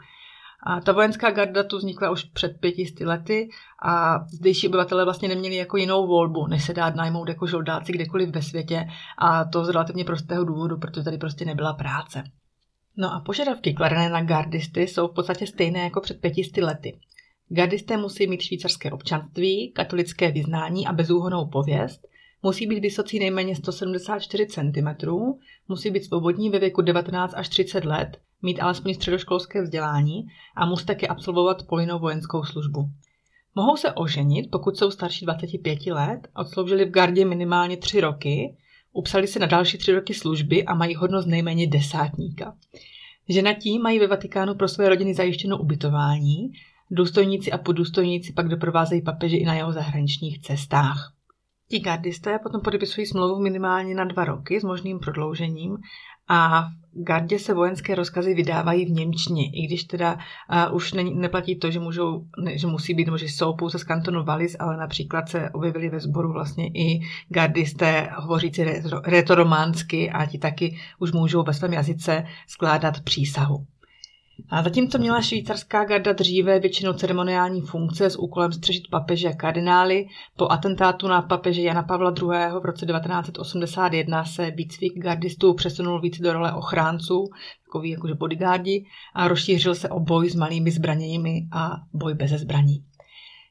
A 0.68 0.82
ta 0.82 0.92
vojenská 0.92 1.32
garda 1.32 1.64
tu 1.64 1.78
vznikla 1.78 2.12
už 2.12 2.24
před 2.24 2.60
pětisty 2.60 3.06
lety 3.06 3.50
a 3.84 4.20
zdejší 4.34 4.68
obyvatelé 4.68 5.04
vlastně 5.04 5.28
neměli 5.28 5.56
jako 5.56 5.78
jinou 5.78 6.08
volbu, 6.08 6.48
než 6.48 6.64
se 6.64 6.74
dát 6.74 6.96
najmout 6.96 7.30
jako 7.30 7.48
žoldáci 7.48 7.92
kdekoliv 7.92 8.30
ve 8.30 8.42
světě 8.42 8.88
a 9.18 9.46
to 9.46 9.66
z 9.66 9.70
relativně 9.70 10.06
prostého 10.06 10.44
důvodu, 10.44 10.78
protože 10.78 11.04
tady 11.04 11.18
prostě 11.18 11.46
nebyla 11.46 11.74
práce. 11.74 12.24
No 12.98 13.14
a 13.14 13.20
požadavky 13.20 13.74
kladené 13.74 14.10
na 14.10 14.24
gardisty 14.24 14.82
jsou 14.82 15.08
v 15.08 15.14
podstatě 15.14 15.48
stejné 15.48 15.80
jako 15.80 16.02
před 16.02 16.22
pětisty 16.22 16.62
lety. 16.62 17.00
Gardisté 17.50 17.98
musí 17.98 18.28
mít 18.28 18.42
švýcarské 18.42 18.92
občanství, 18.92 19.72
katolické 19.72 20.32
vyznání 20.32 20.88
a 20.88 20.94
bezúhonou 20.94 21.46
pověst, 21.46 22.08
musí 22.46 22.68
být 22.68 22.80
vysocí 22.80 23.20
nejméně 23.20 23.56
174 23.56 24.48
cm, 24.48 25.10
musí 25.68 25.92
být 25.92 26.04
svobodní 26.04 26.50
ve 26.50 26.60
věku 26.60 26.82
19 26.82 27.34
až 27.38 27.50
30 27.50 27.86
let, 27.86 28.18
mít 28.42 28.60
alespoň 28.60 28.94
středoškolské 28.94 29.62
vzdělání 29.62 30.28
a 30.56 30.66
musí 30.66 30.86
také 30.86 31.08
absolvovat 31.08 31.64
povinnou 31.64 32.00
vojenskou 32.00 32.44
službu. 32.44 32.90
Mohou 33.56 33.78
se 33.78 33.92
oženit, 33.92 34.52
pokud 34.52 34.78
jsou 34.78 34.92
starší 34.92 35.26
25 35.26 35.86
let, 35.88 36.28
odsloužili 36.36 36.86
v 36.86 36.90
gardě 36.90 37.26
minimálně 37.26 37.78
3 37.78 38.02
roky, 38.02 38.56
upsali 38.94 39.28
se 39.28 39.40
na 39.40 39.46
další 39.46 39.78
3 39.78 39.92
roky 39.94 40.14
služby 40.14 40.66
a 40.66 40.74
mají 40.76 40.96
hodnost 40.96 41.28
nejméně 41.28 41.68
desátníka. 41.68 42.56
Ženatí 43.30 43.80
mají 43.80 44.00
ve 44.00 44.08
Vatikánu 44.08 44.56
pro 44.56 44.68
své 44.68 44.90
rodiny 44.90 45.14
zajištěno 45.14 45.58
ubytování, 45.58 46.52
důstojníci 46.92 47.52
a 47.52 47.58
podůstojníci 47.58 48.34
pak 48.34 48.48
doprovázejí 48.48 49.02
papeže 49.02 49.38
i 49.38 49.46
na 49.46 49.56
jeho 49.56 49.72
zahraničních 49.72 50.42
cestách. 50.42 51.15
Ti 51.70 51.80
gardisté 51.80 52.40
potom 52.40 52.62
podepisují 52.62 53.08
smlouvu 53.08 53.42
minimálně 53.42 53.96
na 53.96 54.04
dva 54.06 54.26
roky 54.26 54.60
s 54.60 54.64
možným 54.64 55.00
prodloužením 55.00 55.78
a 56.28 56.62
v 56.94 57.04
gardě 57.04 57.40
se 57.40 57.54
vojenské 57.54 57.96
rozkazy 57.96 58.34
vydávají 58.34 58.86
v 58.86 58.92
Němčině, 58.92 59.50
i 59.50 59.66
když 59.68 59.84
teda 59.84 60.14
uh, 60.14 60.76
už 60.76 60.94
ne, 60.94 61.04
neplatí 61.04 61.60
to, 61.60 61.72
že, 61.72 61.80
můžou, 61.80 62.26
ne, 62.44 62.58
že 62.58 62.68
musí 62.68 62.94
být, 62.94 63.06
nebo 63.06 63.18
že 63.18 63.26
jsou 63.26 63.56
pouze 63.56 63.80
z 63.80 63.84
kantonu 63.84 64.24
Wallis, 64.24 64.56
ale 64.60 64.78
například 64.78 65.30
se 65.30 65.50
objevili 65.50 65.90
ve 65.90 66.00
sboru 66.00 66.34
vlastně 66.34 66.68
i 66.68 67.02
gardisté 67.30 68.10
hovořící 68.16 68.64
retorománsky 69.04 70.12
a 70.12 70.26
ti 70.26 70.38
taky 70.38 70.78
už 71.00 71.12
můžou 71.12 71.44
ve 71.44 71.54
svém 71.54 71.74
jazyce 71.74 72.26
skládat 72.48 73.00
přísahu. 73.00 73.66
A 74.50 74.64
zatímco 74.64 74.98
měla 74.98 75.22
švýcarská 75.22 75.84
garda 75.84 76.14
dříve 76.14 76.60
většinou 76.60 76.94
ceremoniální 76.94 77.62
funkce 77.62 78.10
s 78.10 78.20
úkolem 78.20 78.52
střežit 78.52 78.88
papeže 78.90 79.28
a 79.30 79.34
kardinály, 79.34 80.08
po 80.38 80.52
atentátu 80.52 81.08
na 81.08 81.22
papeže 81.22 81.62
Jana 81.62 81.84
Pavla 81.84 82.14
II. 82.22 82.28
v 82.62 82.66
roce 82.66 82.86
1981 82.86 84.26
se 84.26 84.52
výcvik 84.52 84.94
gardistů 84.98 85.54
přesunul 85.54 86.02
více 86.02 86.24
do 86.24 86.34
role 86.34 86.54
ochránců, 86.54 87.30
takový 87.66 87.90
jakože 87.90 88.14
bodyguardi, 88.14 88.86
a 89.14 89.28
rozšířil 89.28 89.76
se 89.76 89.90
o 89.90 90.00
boj 90.00 90.30
s 90.30 90.36
malými 90.36 90.72
zbraněmi 90.72 91.48
a 91.52 91.72
boj 91.94 92.14
bez 92.14 92.32
zbraní. 92.32 92.84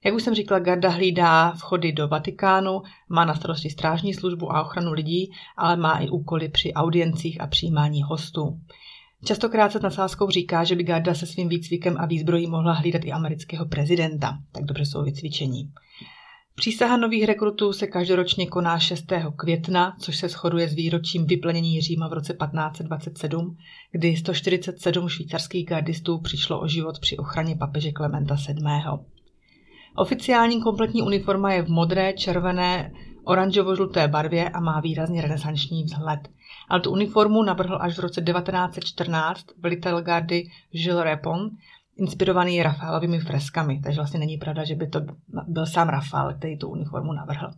Jak 0.04 0.14
už 0.14 0.22
jsem 0.22 0.34
říkala, 0.34 0.60
Garda 0.60 0.88
hlídá 0.88 1.52
vchody 1.52 1.92
do 1.92 2.08
Vatikánu, 2.08 2.82
má 3.08 3.24
na 3.24 3.34
starosti 3.34 3.70
strážní 3.70 4.14
službu 4.14 4.52
a 4.52 4.62
ochranu 4.62 4.92
lidí, 4.92 5.32
ale 5.56 5.76
má 5.76 5.98
i 5.98 6.08
úkoly 6.08 6.48
při 6.48 6.72
audiencích 6.72 7.40
a 7.40 7.46
přijímání 7.46 8.02
hostů. 8.02 8.58
Častokrát 9.24 9.72
se 9.72 9.80
nadsázkou 9.82 10.30
říká, 10.30 10.64
že 10.64 10.76
by 10.76 10.82
Garda 10.82 11.14
se 11.14 11.26
svým 11.26 11.48
výcvikem 11.48 11.96
a 11.98 12.06
výzbrojí 12.06 12.46
mohla 12.46 12.72
hlídat 12.72 13.04
i 13.04 13.12
amerického 13.12 13.66
prezidenta, 13.66 14.38
tak 14.52 14.64
dobře 14.64 14.86
jsou 14.86 15.04
vycvičení. 15.04 15.72
Přísaha 16.54 16.96
nových 16.96 17.24
rekrutů 17.24 17.72
se 17.72 17.86
každoročně 17.86 18.46
koná 18.46 18.78
6. 18.78 19.04
května, 19.36 19.96
což 20.00 20.16
se 20.16 20.28
shoduje 20.28 20.68
s 20.68 20.74
výročím 20.74 21.26
vyplnění 21.26 21.80
Říma 21.80 22.08
v 22.08 22.12
roce 22.12 22.32
1527, 22.32 23.56
kdy 23.92 24.16
147 24.16 25.08
švýcarských 25.08 25.66
gardistů 25.66 26.18
přišlo 26.18 26.60
o 26.60 26.68
život 26.68 26.98
při 26.98 27.16
ochraně 27.16 27.56
papeže 27.56 27.92
Klementa 27.92 28.36
VII. 28.48 28.64
Oficiální 29.96 30.62
kompletní 30.62 31.02
uniforma 31.02 31.52
je 31.52 31.62
v 31.62 31.68
modré, 31.68 32.12
červené, 32.12 32.92
oranžovo-žluté 33.24 34.08
barvě 34.08 34.48
a 34.48 34.60
má 34.60 34.80
výrazně 34.80 35.22
renesanční 35.22 35.84
vzhled. 35.84 36.20
Ale 36.68 36.80
tu 36.80 36.90
uniformu 36.90 37.42
navrhl 37.42 37.78
až 37.80 37.96
v 37.96 38.00
roce 38.00 38.22
1914 38.22 39.46
velitel 39.58 40.02
gardy 40.02 40.50
Gilles 40.70 41.04
Repon, 41.04 41.50
inspirovaný 41.96 42.62
Rafaelovými 42.62 43.20
freskami, 43.20 43.80
takže 43.80 44.00
vlastně 44.00 44.20
není 44.20 44.38
pravda, 44.38 44.64
že 44.64 44.74
by 44.74 44.88
to 44.88 45.00
byl 45.46 45.66
sám 45.66 45.88
Rafael, 45.88 46.34
který 46.34 46.58
tu 46.58 46.68
uniformu 46.68 47.12
navrhl. 47.12 47.50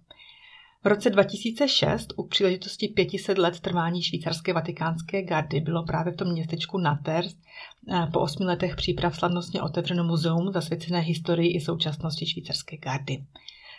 V 0.85 0.89
roce 0.89 1.11
2006 1.11 2.13
u 2.17 2.27
příležitosti 2.27 2.89
500 2.89 3.39
let 3.39 3.61
trvání 3.61 4.03
švýcarské 4.03 4.53
vatikánské 4.53 5.23
gardy 5.23 5.61
bylo 5.61 5.85
právě 5.85 6.13
v 6.13 6.17
tom 6.17 6.29
městečku 6.29 6.79
Naters 6.79 7.35
eh, 7.35 8.07
po 8.13 8.21
osmi 8.21 8.45
letech 8.45 8.77
příprav 8.77 9.17
slavnostně 9.17 9.63
otevřeno 9.63 10.05
muzeum 10.05 10.53
zasvěcené 10.53 11.01
historii 11.01 11.57
i 11.57 11.61
současnosti 11.61 12.27
švýcarské 12.27 12.77
gardy. 12.77 13.25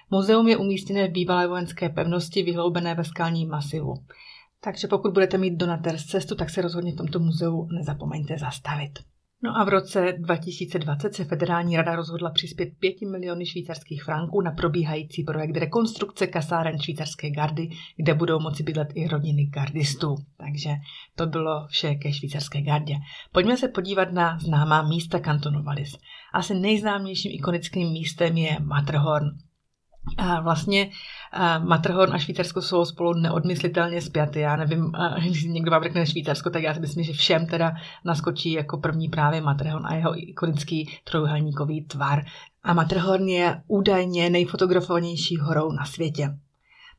Muzeum 0.10 0.48
je 0.48 0.58
umístěné 0.58 1.08
v 1.08 1.12
bývalé 1.12 1.48
vojenské 1.48 1.90
pevnosti 1.90 2.44
vyhloubené 2.44 2.96
ve 2.96 3.04
skalním 3.04 3.50
masivu. 3.50 3.94
Takže 4.64 4.88
pokud 4.88 5.14
budete 5.14 5.38
mít 5.38 5.58
do 5.58 5.68
Naters 5.68 6.06
cestu, 6.06 6.36
tak 6.36 6.50
se 6.50 6.62
rozhodně 6.62 6.92
v 6.92 6.96
tomto 6.96 7.20
muzeu 7.20 7.68
nezapomeňte 7.72 8.38
zastavit. 8.38 9.00
No 9.44 9.58
a 9.58 9.64
v 9.64 9.70
roce 9.70 10.14
2020 10.18 11.14
se 11.14 11.26
federální 11.26 11.78
rada 11.78 11.96
rozhodla 11.96 12.32
přispět 12.32 12.70
5 12.80 12.96
miliony 13.12 13.46
švýcarských 13.46 14.04
franků 14.04 14.42
na 14.42 14.52
probíhající 14.52 15.24
projekt 15.24 15.58
rekonstrukce 15.58 16.28
kasáren 16.28 16.80
švýcarské 16.80 17.30
gardy, 17.30 17.70
kde 17.98 18.14
budou 18.14 18.40
moci 18.40 18.64
bydlet 18.64 18.88
i 18.94 19.08
rodiny 19.08 19.46
gardistů. 19.46 20.16
Takže 20.38 20.70
to 21.16 21.26
bylo 21.26 21.68
vše 21.68 21.96
ke 21.96 22.14
švýcarské 22.14 22.62
gardě. 22.62 22.96
Pojďme 23.32 23.58
se 23.58 23.68
podívat 23.68 24.12
na 24.12 24.40
známá 24.40 24.82
místa 24.82 25.20
kantonu 25.20 25.64
Wallis. 25.64 25.98
Asi 26.34 26.54
nejznámějším 26.54 27.32
ikonickým 27.36 27.92
místem 27.92 28.38
je 28.38 28.58
Matterhorn. 28.60 29.28
A 30.18 30.42
vlastně 30.42 30.90
Matterhorn 31.60 32.14
a 32.14 32.18
Švýcarsko 32.18 32.62
jsou 32.62 32.86
spolu 32.86 33.14
neodmyslitelně 33.14 34.02
spjaty. 34.02 34.40
Já 34.40 34.56
nevím, 34.56 34.92
když 35.20 35.44
někdo 35.44 35.72
vám 35.72 35.84
řekne 35.84 36.06
Švýcarsko, 36.06 36.50
tak 36.50 36.64
já 36.64 36.74
si 36.74 36.80
myslím, 36.80 37.04
že 37.04 37.14
všem 37.14 37.48
teda 37.48 37.76
naskočí 38.06 38.52
jako 38.52 38.78
první 38.78 39.10
právě 39.10 39.42
Matterhorn 39.42 39.86
a 39.88 39.96
jeho 39.96 40.30
ikonický 40.30 41.00
trojuhelníkový 41.04 41.82
tvar. 41.82 42.26
A 42.64 42.74
Matterhorn 42.74 43.28
je 43.28 43.62
údajně 43.68 44.30
nejfotografovanější 44.30 45.38
horou 45.38 45.72
na 45.72 45.86
světě. 45.86 46.38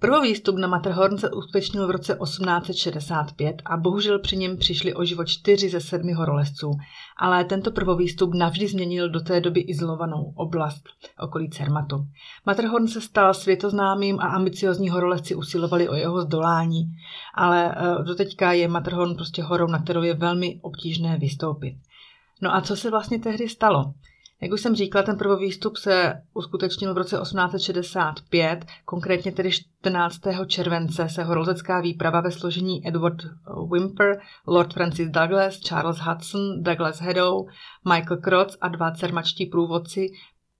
První 0.01 0.23
výstup 0.23 0.57
na 0.57 0.69
Matterhorn 0.69 1.19
se 1.19 1.31
uskutečnil 1.31 1.87
v 1.87 1.91
roce 1.91 2.19
1865 2.25 3.63
a 3.65 3.77
bohužel 3.77 4.19
při 4.19 4.37
něm 4.37 4.57
přišli 4.57 4.95
o 4.95 5.05
život 5.05 5.29
čtyři 5.29 5.69
ze 5.69 5.81
sedmi 5.81 6.13
horolezců, 6.13 6.71
ale 7.17 7.45
tento 7.45 7.71
prvovýstup 7.71 8.35
navždy 8.35 8.69
změnil 8.69 9.11
do 9.11 9.21
té 9.21 9.41
doby 9.41 9.61
izolovanou 9.61 10.33
oblast 10.37 10.83
okolí 11.21 11.51
Cermatu. 11.51 11.97
Matterhorn 12.47 12.89
se 12.89 13.01
stal 13.01 13.35
světoznámým 13.35 14.21
a 14.21 14.29
ambiciozní 14.29 14.89
horolezci 14.89 15.35
usilovali 15.35 15.89
o 15.89 15.95
jeho 15.95 16.21
zdolání, 16.21 16.83
ale 17.35 17.75
eh, 17.77 18.03
doteďka 18.03 18.53
je 18.53 18.69
Matterhorn 18.69 19.15
prostě 19.15 19.43
horou, 19.43 19.67
na 19.67 19.83
kterou 19.83 20.03
je 20.03 20.15
velmi 20.15 20.61
obtížné 20.63 21.19
vystoupit. 21.19 21.77
No 22.43 22.55
a 22.55 22.61
co 22.61 22.77
se 22.77 22.91
vlastně 22.91 23.19
tehdy 23.19 23.49
stalo? 23.49 23.95
Jak 24.43 24.53
už 24.53 24.61
jsem 24.61 24.75
říkala, 24.75 25.03
ten 25.03 25.17
první 25.17 25.47
výstup 25.47 25.77
se 25.77 26.23
uskutečnil 26.35 26.95
v 26.95 26.99
roce 26.99 27.19
1865, 27.23 28.65
konkrétně 28.85 29.33
tedy 29.33 29.51
14. 29.53 30.21
července 30.47 31.09
se 31.09 31.25
horolezecká 31.25 31.81
výprava 31.81 32.21
ve 32.21 32.31
složení 32.31 32.89
Edward 32.89 33.17
Wimper, 33.73 34.21
Lord 34.47 34.73
Francis 34.75 35.11
Douglas, 35.11 35.57
Charles 35.57 35.99
Hudson, 35.99 36.63
Douglas 36.63 37.01
Hadow, 37.01 37.47
Michael 37.93 38.17
Krotz 38.17 38.57
a 38.61 38.69
dva 38.69 38.91
cermačtí 38.91 39.47
průvodci 39.47 40.07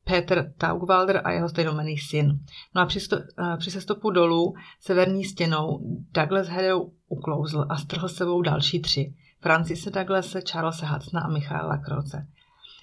Peter 0.05 0.53
Taugwalder 0.59 1.21
a 1.25 1.31
jeho 1.31 1.49
stejnomený 1.49 1.99
syn. 1.99 2.39
No 2.75 2.83
a 2.83 2.87
při, 2.87 3.01
sto, 3.01 3.17
eh, 3.17 3.57
při 3.59 3.71
sestupu 3.71 4.11
dolů 4.11 4.55
severní 4.81 5.25
stěnou 5.25 5.81
Douglas 6.15 6.49
Hadow 6.49 6.91
uklouzl 7.09 7.67
a 7.69 7.77
strhl 7.77 8.09
sebou 8.09 8.43
další 8.43 8.81
tři. 8.81 9.15
Francise 9.41 9.91
Douglase, 9.91 10.41
Charlesa 10.51 10.87
Hudsona 10.87 11.23
a 11.23 11.29
Michaela 11.29 11.79
Kroce. 11.79 12.27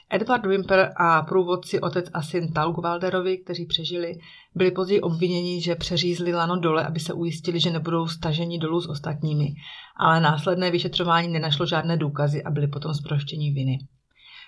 Edward 0.10 0.46
Wimper 0.46 0.94
a 0.96 1.22
průvodci 1.22 1.80
otec 1.82 2.06
a 2.14 2.22
syn 2.22 2.54
Taugwalderovi, 2.54 3.38
kteří 3.38 3.66
přežili, 3.66 4.14
byli 4.56 4.72
později 4.72 5.02
obviněni, 5.02 5.62
že 5.62 5.76
přeřízli 5.76 6.34
lano 6.34 6.60
dole, 6.60 6.86
aby 6.86 7.00
se 7.00 7.14
ujistili, 7.14 7.60
že 7.60 7.72
nebudou 7.72 8.08
staženi 8.08 8.60
dolů 8.60 8.82
s 8.82 8.90
ostatními, 8.90 9.48
ale 9.96 10.22
následné 10.22 10.72
vyšetřování 10.72 11.28
nenašlo 11.28 11.66
žádné 11.66 11.98
důkazy 11.98 12.44
a 12.44 12.52
byli 12.52 12.68
potom 12.68 12.94
zproštěni 12.94 13.52
viny. 13.52 13.80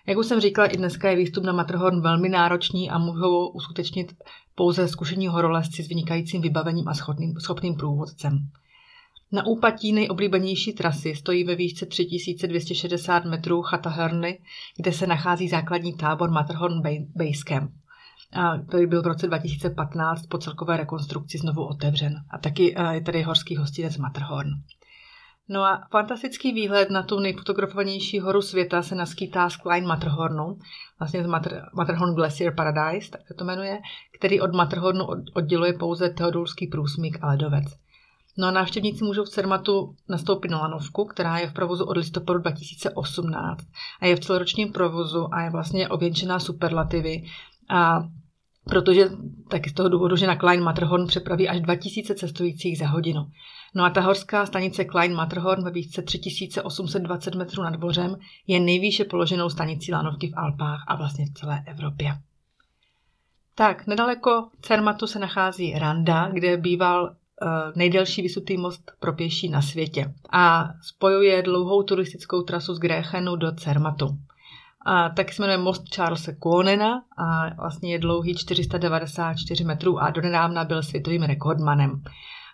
Jak 0.07 0.17
už 0.17 0.25
jsem 0.25 0.39
říkala, 0.39 0.67
i 0.67 0.77
dneska 0.77 1.09
je 1.09 1.15
výstup 1.15 1.43
na 1.43 1.53
Matterhorn 1.53 2.01
velmi 2.01 2.29
náročný 2.29 2.89
a 2.89 2.97
můžou 2.97 3.47
uskutečnit 3.47 4.13
pouze 4.55 4.87
zkušení 4.87 5.27
horolezci 5.27 5.83
s 5.83 5.87
vynikajícím 5.87 6.41
vybavením 6.41 6.87
a 6.87 6.93
schopným, 6.93 7.33
schopným 7.39 7.75
průvodcem. 7.75 8.49
Na 9.31 9.46
úpatí 9.46 9.93
nejoblíbenější 9.93 10.74
trasy 10.74 11.15
stojí 11.15 11.43
ve 11.43 11.55
výšce 11.55 11.86
3260 11.86 13.25
metrů 13.25 13.62
chata 13.62 13.89
Hörny, 13.89 14.39
kde 14.77 14.91
se 14.91 15.07
nachází 15.07 15.48
základní 15.48 15.98
tábor 15.98 16.31
Matterhorn 16.31 16.81
Base 17.15 17.43
Camp, 17.48 17.72
který 18.67 18.88
byl 18.88 19.01
v 19.01 19.07
roce 19.07 19.27
2015 19.27 20.25
po 20.27 20.38
celkové 20.38 20.77
rekonstrukci 20.77 21.38
znovu 21.38 21.67
otevřen. 21.67 22.15
A 22.29 22.38
taky 22.38 22.75
je 22.91 23.01
tady 23.01 23.22
horský 23.22 23.55
hostinec 23.55 23.98
Matterhorn. 23.98 24.50
No 25.50 25.63
a 25.63 25.88
fantastický 25.91 26.53
výhled 26.53 26.89
na 26.89 27.03
tu 27.03 27.19
nejfotografovanější 27.19 28.19
horu 28.19 28.41
světa 28.41 28.81
se 28.81 28.96
naskýtá 28.96 29.50
z 29.50 29.57
Klein 29.57 29.86
Matterhornu, 29.86 30.60
vlastně 31.00 31.24
z 31.24 31.27
Matter, 31.27 31.69
Matterhorn 31.74 32.15
Glacier 32.15 32.55
Paradise, 32.55 33.12
tak 33.12 33.27
se 33.27 33.34
to 33.34 33.46
jmenuje, 33.46 33.79
který 34.19 34.41
od 34.41 34.55
Matterhornu 34.55 35.05
odděluje 35.34 35.74
pouze 35.74 36.10
Teodulský 36.10 36.67
průsmyk 36.67 37.17
a 37.22 37.27
ledovec. 37.27 37.65
No 38.38 38.48
a 38.48 38.51
návštěvníci 38.51 39.03
můžou 39.03 39.24
v 39.24 39.29
Cermatu 39.29 39.96
nastoupit 40.10 40.51
na 40.51 40.62
lanovku, 40.62 41.06
která 41.06 41.38
je 41.38 41.50
v 41.50 41.53
provozu 41.53 41.86
od 41.86 41.98
listopadu 41.98 42.39
2018 42.39 43.67
a 44.01 44.06
je 44.06 44.15
v 44.15 44.20
celoročním 44.20 44.72
provozu 44.72 45.34
a 45.34 45.41
je 45.41 45.50
vlastně 45.50 45.89
ověnčená 45.89 46.39
superlativy. 46.39 47.24
A 47.70 48.03
protože 48.70 49.10
taky 49.50 49.70
z 49.70 49.74
toho 49.74 49.89
důvodu, 49.89 50.15
že 50.15 50.27
na 50.27 50.36
Klein 50.36 50.63
Matterhorn 50.63 51.08
přepraví 51.08 51.50
až 51.50 51.62
2000 51.62 52.15
cestujících 52.15 52.77
za 52.77 52.88
hodinu. 52.88 53.32
No 53.75 53.84
a 53.84 53.89
ta 53.89 54.01
horská 54.01 54.46
stanice 54.46 54.86
Klein 54.86 55.13
Matterhorn 55.13 55.63
ve 55.63 55.72
výšce 55.72 56.01
3820 56.01 57.36
metrů 57.36 57.63
nad 57.63 57.79
mořem 57.79 58.15
je 58.48 58.60
nejvýše 58.60 59.06
položenou 59.06 59.50
stanicí 59.50 59.94
lanovky 59.94 60.27
v 60.27 60.38
Alpách 60.38 60.84
a 60.88 60.96
vlastně 60.96 61.25
v 61.25 61.34
celé 61.34 61.63
Evropě. 61.65 62.17
Tak, 63.56 63.88
nedaleko 63.88 64.50
Cermatu 64.62 65.08
se 65.08 65.20
nachází 65.20 65.74
Randa, 65.79 66.29
kde 66.29 66.58
býval 66.58 67.15
nejdelší 67.75 68.22
vysutý 68.22 68.58
most 68.58 68.91
pro 69.00 69.13
pěší 69.13 69.50
na 69.50 69.62
světě 69.62 70.13
a 70.32 70.70
spojuje 70.82 71.41
dlouhou 71.41 71.84
turistickou 71.84 72.41
trasu 72.41 72.74
z 72.74 72.79
Gréchenu 72.79 73.36
do 73.36 73.51
Cermatu. 73.51 74.17
A 74.86 75.10
tak 75.10 75.34
se 75.34 75.41
jmenuje 75.41 75.58
most 75.58 75.96
Charlesa 75.96 76.32
Kuonena 76.39 77.01
a 77.17 77.53
vlastně 77.62 77.91
je 77.91 78.00
dlouhý 78.00 78.36
494 78.36 79.63
metrů 79.63 80.00
a 80.00 80.10
donedávna 80.10 80.65
byl 80.65 80.84
světovým 80.84 81.24
rekordmanem. 81.24 82.03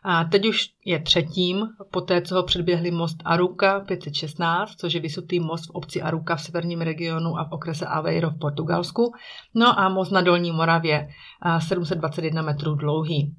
A 0.05 0.23
teď 0.23 0.47
už 0.47 0.69
je 0.85 0.99
třetím, 0.99 1.67
poté 1.91 2.21
co 2.21 2.35
ho 2.35 2.43
předběhli 2.43 2.91
most 2.91 3.17
Aruka 3.25 3.79
516, 3.79 4.75
což 4.75 4.93
je 4.93 4.99
vysutý 4.99 5.39
most 5.39 5.65
v 5.65 5.69
obci 5.69 6.01
Aruka 6.01 6.35
v 6.35 6.41
severním 6.41 6.81
regionu 6.81 7.37
a 7.39 7.43
v 7.43 7.51
okrese 7.51 7.85
Aveiro 7.85 8.29
v 8.29 8.39
Portugalsku, 8.39 9.13
no 9.53 9.79
a 9.79 9.89
most 9.89 10.11
na 10.11 10.21
Dolní 10.21 10.51
Moravě 10.51 11.07
721 11.59 12.41
metrů 12.41 12.75
dlouhý. 12.75 13.35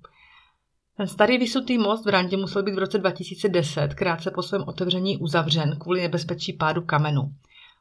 Ten 0.97 1.07
starý 1.07 1.39
vysutý 1.39 1.79
most 1.79 2.05
v 2.05 2.09
Randě 2.09 2.37
musel 2.37 2.63
být 2.63 2.75
v 2.75 2.79
roce 2.79 2.99
2010 2.99 3.95
krátce 3.95 4.31
po 4.31 4.43
svém 4.43 4.65
otevření 4.67 5.19
uzavřen 5.19 5.79
kvůli 5.79 6.01
nebezpečí 6.01 6.53
pádu 6.53 6.83
kamenu. 6.83 7.23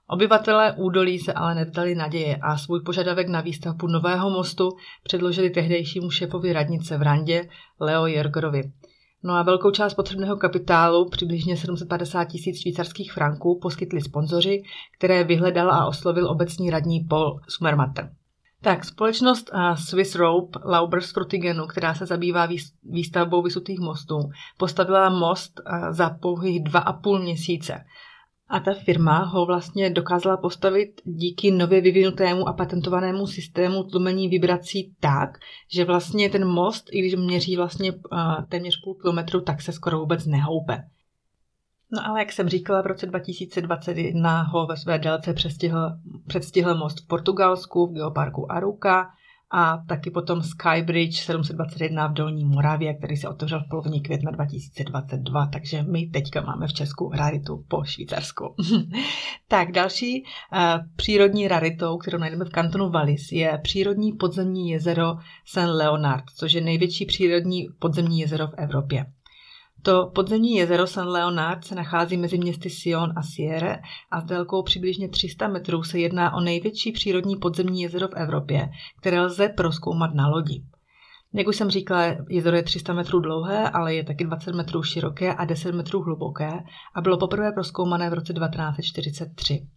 Obyvatelé 0.08 0.74
údolí 0.78 1.20
se 1.20 1.34
ale 1.34 1.56
nevzdali 1.56 1.96
naděje 1.96 2.36
a 2.36 2.58
svůj 2.58 2.82
požadavek 2.82 3.28
na 3.28 3.42
výstavbu 3.42 3.88
nového 3.88 4.30
mostu 4.30 4.70
předložili 5.04 5.50
tehdejšímu 5.50 6.12
šéfovi 6.12 6.54
radnice 6.54 6.98
v 6.98 7.02
Randě 7.02 7.50
Leo 7.80 8.06
Jergerovi. 8.06 8.62
No 9.24 9.34
a 9.34 9.44
velkou 9.44 9.72
část 9.72 9.94
potřebného 9.94 10.38
kapitálu, 10.38 11.10
přibližně 11.10 11.58
750 11.58 12.26
tisíc 12.26 12.62
švýcarských 12.62 13.14
franků, 13.14 13.60
poskytli 13.62 14.02
sponzoři, 14.02 14.64
které 14.98 15.24
vyhledal 15.24 15.72
a 15.72 15.86
oslovil 15.86 16.30
obecní 16.30 16.70
radní 16.70 17.00
Paul 17.00 17.40
Sumermatter. 17.48 18.10
Tak, 18.64 18.86
společnost 18.86 19.52
Swiss 19.76 20.16
Rope 20.16 20.60
Laubers 20.66 21.12
Frutigenu, 21.12 21.68
která 21.68 21.96
se 21.96 22.06
zabývá 22.06 22.48
výstavbou 22.84 23.42
vysutých 23.42 23.80
mostů, 23.80 24.20
postavila 24.58 25.10
most 25.10 25.62
za 25.92 26.10
pouhých 26.10 26.64
dva 26.64 26.80
a 26.80 26.94
půl 26.94 27.20
měsíce. 27.20 27.84
A 28.48 28.60
ta 28.60 28.74
firma 28.74 29.24
ho 29.24 29.46
vlastně 29.46 29.90
dokázala 29.90 30.38
postavit 30.38 31.02
díky 31.04 31.52
nově 31.52 31.82
vyvinutému 31.82 32.48
a 32.48 32.54
patentovanému 32.54 33.28
systému 33.28 33.84
tlumení 33.84 34.30
vibrací 34.30 34.96
tak, 35.00 35.30
že 35.74 35.86
vlastně 35.86 36.30
ten 36.30 36.48
most, 36.48 36.86
i 36.92 37.00
když 37.00 37.16
měří 37.16 37.58
vlastně 37.58 37.94
téměř 38.50 38.82
půl 38.84 38.94
kilometru, 38.94 39.42
tak 39.42 39.62
se 39.62 39.72
skoro 39.72 40.00
vůbec 40.00 40.26
nehoupe. 40.26 40.84
No 41.94 42.08
ale 42.08 42.20
jak 42.20 42.32
jsem 42.32 42.50
říkala, 42.50 42.82
v 42.82 42.86
roce 42.86 43.06
2021 43.06 44.44
ho 44.44 44.66
ve 44.66 44.78
své 44.78 45.00
délce 45.00 45.34
předstihl, 45.34 45.98
předstihl 46.28 46.76
most 46.76 47.02
v 47.02 47.08
Portugalsku, 47.08 47.88
v 47.88 47.94
geoparku 47.94 48.52
Aruka 48.52 49.10
a 49.52 49.78
taky 49.88 50.12
potom 50.12 50.42
Skybridge 50.42 51.20
721 51.20 52.08
v 52.08 52.14
Dolní 52.14 52.46
Moravě, 52.46 52.94
který 52.94 53.18
se 53.18 53.30
otevřel 53.30 53.60
v 53.60 53.70
polovině 53.70 54.02
května 54.02 54.32
2022, 54.32 55.46
takže 55.46 55.84
my 55.84 56.06
teďka 56.06 56.42
máme 56.42 56.68
v 56.68 56.74
Česku 56.74 57.12
raritu 57.14 57.66
po 57.68 57.84
Švýcarsku. 57.84 58.56
tak 59.48 59.72
další 59.72 60.24
uh, 60.24 60.60
přírodní 60.96 61.48
raritou, 61.48 61.98
kterou 61.98 62.18
najdeme 62.18 62.46
v 62.46 62.50
kantonu 62.50 62.90
Wallis, 62.90 63.32
je 63.32 63.60
přírodní 63.64 64.14
podzemní 64.14 64.70
jezero 64.70 65.16
Saint 65.46 65.72
Leonard, 65.72 66.24
což 66.36 66.54
je 66.54 66.62
největší 66.62 67.06
přírodní 67.06 67.68
podzemní 67.80 68.20
jezero 68.20 68.48
v 68.48 68.54
Evropě. 68.58 69.06
To 69.86 70.12
podzemní 70.16 70.56
jezero 70.56 70.88
San 70.88 71.08
Leonard 71.08 71.66
se 71.66 71.76
nachází 71.76 72.18
mezi 72.18 72.38
městy 72.38 72.70
Sion 72.70 73.14
a 73.16 73.24
Sierre 73.24 73.80
a 74.12 74.22
s 74.22 74.24
délkou 74.24 74.64
přibližně 74.64 75.10
300 75.10 75.48
metrů 75.48 75.84
se 75.84 76.00
jedná 76.00 76.34
o 76.34 76.40
největší 76.40 76.92
přírodní 76.92 77.36
podzemní 77.36 77.82
jezero 77.82 78.08
v 78.08 78.14
Evropě, 78.14 78.70
které 79.00 79.22
lze 79.22 79.50
proskoumat 79.50 80.14
na 80.14 80.28
lodi. 80.28 80.64
Jak 81.34 81.48
už 81.48 81.56
jsem 81.56 81.70
říkala, 81.70 82.04
jezero 82.30 82.58
je 82.58 82.64
300 82.64 82.94
metrů 82.94 83.20
dlouhé, 83.20 83.70
ale 83.70 83.96
je 83.96 84.04
taky 84.04 84.24
20 84.24 84.56
metrů 84.56 84.84
široké 84.84 85.34
a 85.34 85.46
10 85.46 85.72
metrů 85.72 86.02
hluboké 86.02 86.52
a 86.96 87.02
bylo 87.02 87.18
poprvé 87.18 87.52
proskoumané 87.52 88.10
v 88.10 88.14
roce 88.14 88.34
1943. 88.34 89.68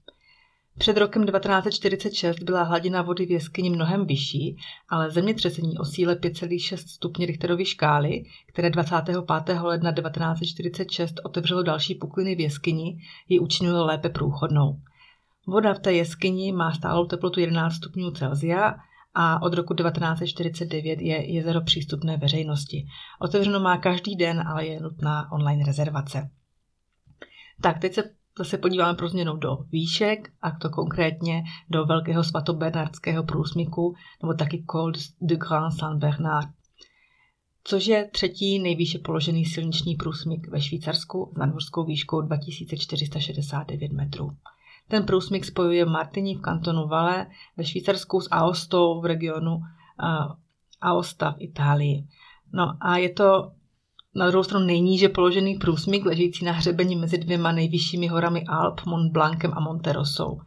Před 0.78 0.96
rokem 0.96 1.26
1946 1.26 2.42
byla 2.42 2.62
hladina 2.62 3.02
vody 3.02 3.26
v 3.26 3.30
jeskyni 3.30 3.70
mnohem 3.70 4.06
vyšší, 4.06 4.56
ale 4.88 5.10
zemětřesení 5.10 5.78
o 5.78 5.84
síle 5.84 6.14
5,6 6.14 6.76
stupně 6.76 7.26
Richterovy 7.26 7.64
škály, 7.64 8.24
které 8.48 8.70
25. 8.70 9.16
ledna 9.62 9.92
1946 9.92 11.14
otevřelo 11.24 11.62
další 11.62 11.94
pukliny 11.94 12.34
v 12.34 12.40
jeskyni, 12.40 12.98
ji 13.28 13.38
učinilo 13.38 13.86
lépe 13.86 14.08
průchodnou. 14.08 14.80
Voda 15.46 15.74
v 15.74 15.78
té 15.78 15.92
jeskyni 15.92 16.52
má 16.52 16.72
stálou 16.72 17.06
teplotu 17.06 17.40
11 17.40 17.74
stupňů 17.74 18.10
Celsia 18.10 18.74
a 19.14 19.42
od 19.42 19.54
roku 19.54 19.74
1949 19.74 21.00
je 21.00 21.32
jezero 21.32 21.60
přístupné 21.60 22.16
veřejnosti. 22.16 22.86
Otevřeno 23.20 23.60
má 23.60 23.78
každý 23.78 24.16
den, 24.16 24.40
ale 24.48 24.66
je 24.66 24.80
nutná 24.80 25.32
online 25.32 25.64
rezervace. 25.66 26.30
Tak, 27.62 27.78
teď 27.78 27.94
se 27.94 28.02
zase 28.38 28.58
podíváme 28.58 28.94
pro 28.94 29.08
změnu 29.08 29.36
do 29.36 29.56
výšek, 29.72 30.32
a 30.42 30.50
to 30.50 30.70
konkrétně 30.70 31.42
do 31.70 31.84
velkého 31.84 32.24
svatobernardského 32.24 33.24
průsmyku, 33.24 33.94
nebo 34.22 34.34
taky 34.34 34.64
Col 34.70 34.92
de 35.20 35.36
Grand 35.36 35.74
Saint-Bernard, 35.78 36.48
což 37.64 37.86
je 37.86 38.10
třetí 38.12 38.58
nejvýše 38.58 38.98
položený 38.98 39.44
silniční 39.44 39.94
průsmyk 39.94 40.48
ve 40.48 40.60
Švýcarsku 40.60 41.32
s 41.34 41.38
nadmořskou 41.38 41.84
výškou 41.84 42.20
2469 42.20 43.92
metrů. 43.92 44.30
Ten 44.88 45.06
průsmyk 45.06 45.44
spojuje 45.44 45.84
Martini 45.84 46.34
v 46.34 46.40
kantonu 46.40 46.88
Valle 46.88 47.26
ve 47.56 47.64
Švýcarsku 47.64 48.20
s 48.20 48.28
Aostou 48.30 49.00
v 49.00 49.04
regionu 49.04 49.56
uh, 49.56 49.62
Aosta 50.80 51.30
v 51.30 51.36
Itálii. 51.38 52.06
No 52.52 52.76
a 52.80 52.96
je 52.96 53.08
to 53.08 53.52
na 54.16 54.28
druhou 54.28 54.44
stranu 54.44 54.66
nejníže 54.66 55.08
položený 55.08 55.54
průsmyk 55.54 56.04
ležící 56.04 56.44
na 56.44 56.52
hřebení 56.52 56.96
mezi 56.96 57.18
dvěma 57.18 57.52
nejvyššími 57.52 58.06
horami 58.06 58.44
Alp, 58.48 58.80
Mont 58.86 59.12
Blancem 59.12 59.52
a 59.54 59.60
Monterosou. 59.60 60.40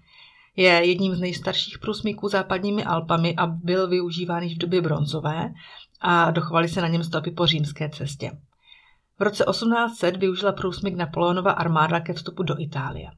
Je 0.55 0.69
jedním 0.69 1.15
z 1.15 1.19
nejstarších 1.19 1.79
průsmyků 1.79 2.29
západními 2.29 2.83
Alpami 2.83 3.35
a 3.35 3.47
byl 3.47 3.87
využíván 3.87 4.43
již 4.43 4.55
v 4.55 4.57
době 4.57 4.81
bronzové 4.81 5.53
a 6.01 6.31
dochovali 6.31 6.69
se 6.69 6.81
na 6.81 6.87
něm 6.87 7.03
stopy 7.03 7.31
po 7.31 7.47
římské 7.47 7.89
cestě. 7.89 8.31
V 9.19 9.21
roce 9.21 9.45
1800 9.49 10.17
využila 10.17 10.51
průsmyk 10.51 10.95
Napoleonova 10.95 11.51
armáda 11.51 11.99
ke 11.99 12.13
vstupu 12.13 12.43
do 12.43 12.61
Itálie. 12.61 13.09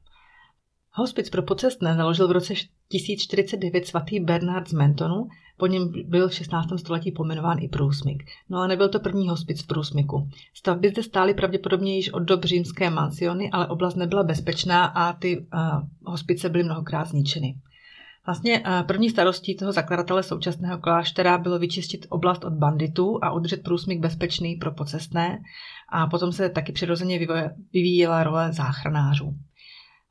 Hospic 0.94 1.30
pro 1.30 1.42
pocestné 1.42 1.96
založil 1.96 2.28
v 2.28 2.32
roce 2.32 2.54
1049 2.88 3.86
svatý 3.86 4.20
Bernard 4.20 4.68
z 4.68 4.72
Mentonu, 4.72 5.28
po 5.56 5.66
něm 5.66 5.92
byl 6.04 6.28
v 6.28 6.34
16. 6.34 6.68
století 6.76 7.12
pomenován 7.12 7.58
i 7.60 7.68
průsmyk. 7.68 8.22
No 8.50 8.58
ale 8.58 8.68
nebyl 8.68 8.88
to 8.88 9.00
první 9.00 9.28
hospic 9.28 9.62
v 9.62 9.66
průsmyku. 9.66 10.28
Stavby 10.54 10.88
zde 10.88 11.02
stály 11.02 11.34
pravděpodobně 11.34 11.96
již 11.96 12.12
od 12.12 12.18
dob 12.18 12.44
římské 12.44 12.90
mansiony, 12.90 13.50
ale 13.50 13.66
oblast 13.66 13.94
nebyla 13.94 14.22
bezpečná 14.22 14.84
a 14.84 15.12
ty 15.12 15.38
uh, 15.38 15.44
hospice 16.04 16.48
byly 16.48 16.64
mnohokrát 16.64 17.08
zničeny. 17.08 17.54
Vlastně 18.26 18.60
uh, 18.60 18.86
první 18.86 19.10
starostí 19.10 19.56
toho 19.56 19.72
zakladatele 19.72 20.22
současného 20.22 20.78
kláštera 20.78 21.38
bylo 21.38 21.58
vyčistit 21.58 22.06
oblast 22.08 22.44
od 22.44 22.52
banditů 22.52 23.18
a 23.22 23.32
udržet 23.32 23.62
průsmyk 23.62 24.00
bezpečný 24.00 24.56
pro 24.56 24.72
pocestné 24.72 25.38
a 25.88 26.06
potom 26.06 26.32
se 26.32 26.48
taky 26.48 26.72
přirozeně 26.72 27.18
vyvíjela 27.72 28.24
role 28.24 28.52
záchranářů. 28.52 29.34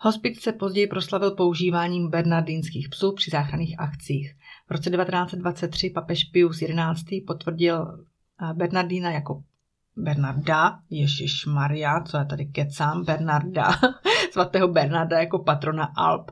Hospic 0.04 0.42
se 0.42 0.54
později 0.54 0.88
proslavil 0.88 1.32
používáním 1.32 2.10
bernardínských 2.10 2.90
psů 2.90 3.12
při 3.12 3.32
záchranných 3.32 3.80
akcích. 3.80 4.36
V 4.68 4.72
roce 4.72 4.90
1923 4.90 5.90
papež 5.90 6.24
Pius 6.24 6.60
XI. 6.60 7.22
potvrdil 7.28 8.06
eh, 8.42 8.54
Bernardína 8.54 9.12
jako 9.12 9.44
Bernarda, 9.96 10.80
Ježíš 10.90 11.46
Maria, 11.46 12.02
co 12.04 12.18
já 12.18 12.24
tady 12.24 12.46
kecám, 12.46 13.04
Bernarda, 13.04 13.72
svatého 14.32 14.68
Bernarda 14.68 15.20
jako 15.20 15.40
patrona 15.40 15.90
Alp. 15.98 16.32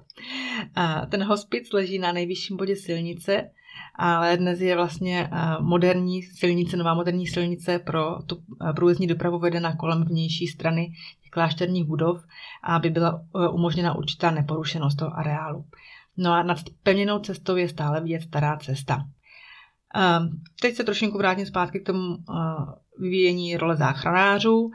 Eh, 0.77 1.07
ten 1.09 1.23
hospic 1.23 1.73
leží 1.73 1.99
na 1.99 2.11
nejvyšším 2.11 2.57
bodě 2.57 2.75
silnice, 2.75 3.49
ale 3.95 4.37
dnes 4.37 4.61
je 4.61 4.75
vlastně 4.75 5.29
eh, 5.31 5.37
moderní 5.59 6.23
silnice, 6.23 6.77
nová 6.77 6.93
moderní 6.93 7.27
silnice 7.27 7.79
pro 7.79 8.21
tu 8.21 8.43
průjezdní 8.75 9.07
dopravu 9.07 9.39
vedena 9.39 9.75
kolem 9.75 10.03
vnější 10.03 10.47
strany 10.47 10.91
klášterních 11.29 11.85
budov, 11.85 12.23
aby 12.63 12.89
byla 12.89 13.21
umožněna 13.51 13.95
určitá 13.95 14.31
neporušenost 14.31 14.95
toho 14.95 15.17
areálu. 15.17 15.65
No 16.17 16.31
a 16.31 16.43
nad 16.43 16.57
pevněnou 16.83 17.19
cestou 17.19 17.55
je 17.55 17.69
stále 17.69 18.01
vidět 18.01 18.21
stará 18.21 18.57
cesta. 18.57 19.05
Ehm, 19.95 20.29
teď 20.61 20.75
se 20.75 20.83
trošku 20.83 21.17
vrátím 21.17 21.45
zpátky 21.45 21.79
k 21.79 21.85
tomu 21.85 22.17
eh, 22.17 22.35
vyvíjení 22.99 23.57
role 23.57 23.75
záchranářů, 23.75 24.71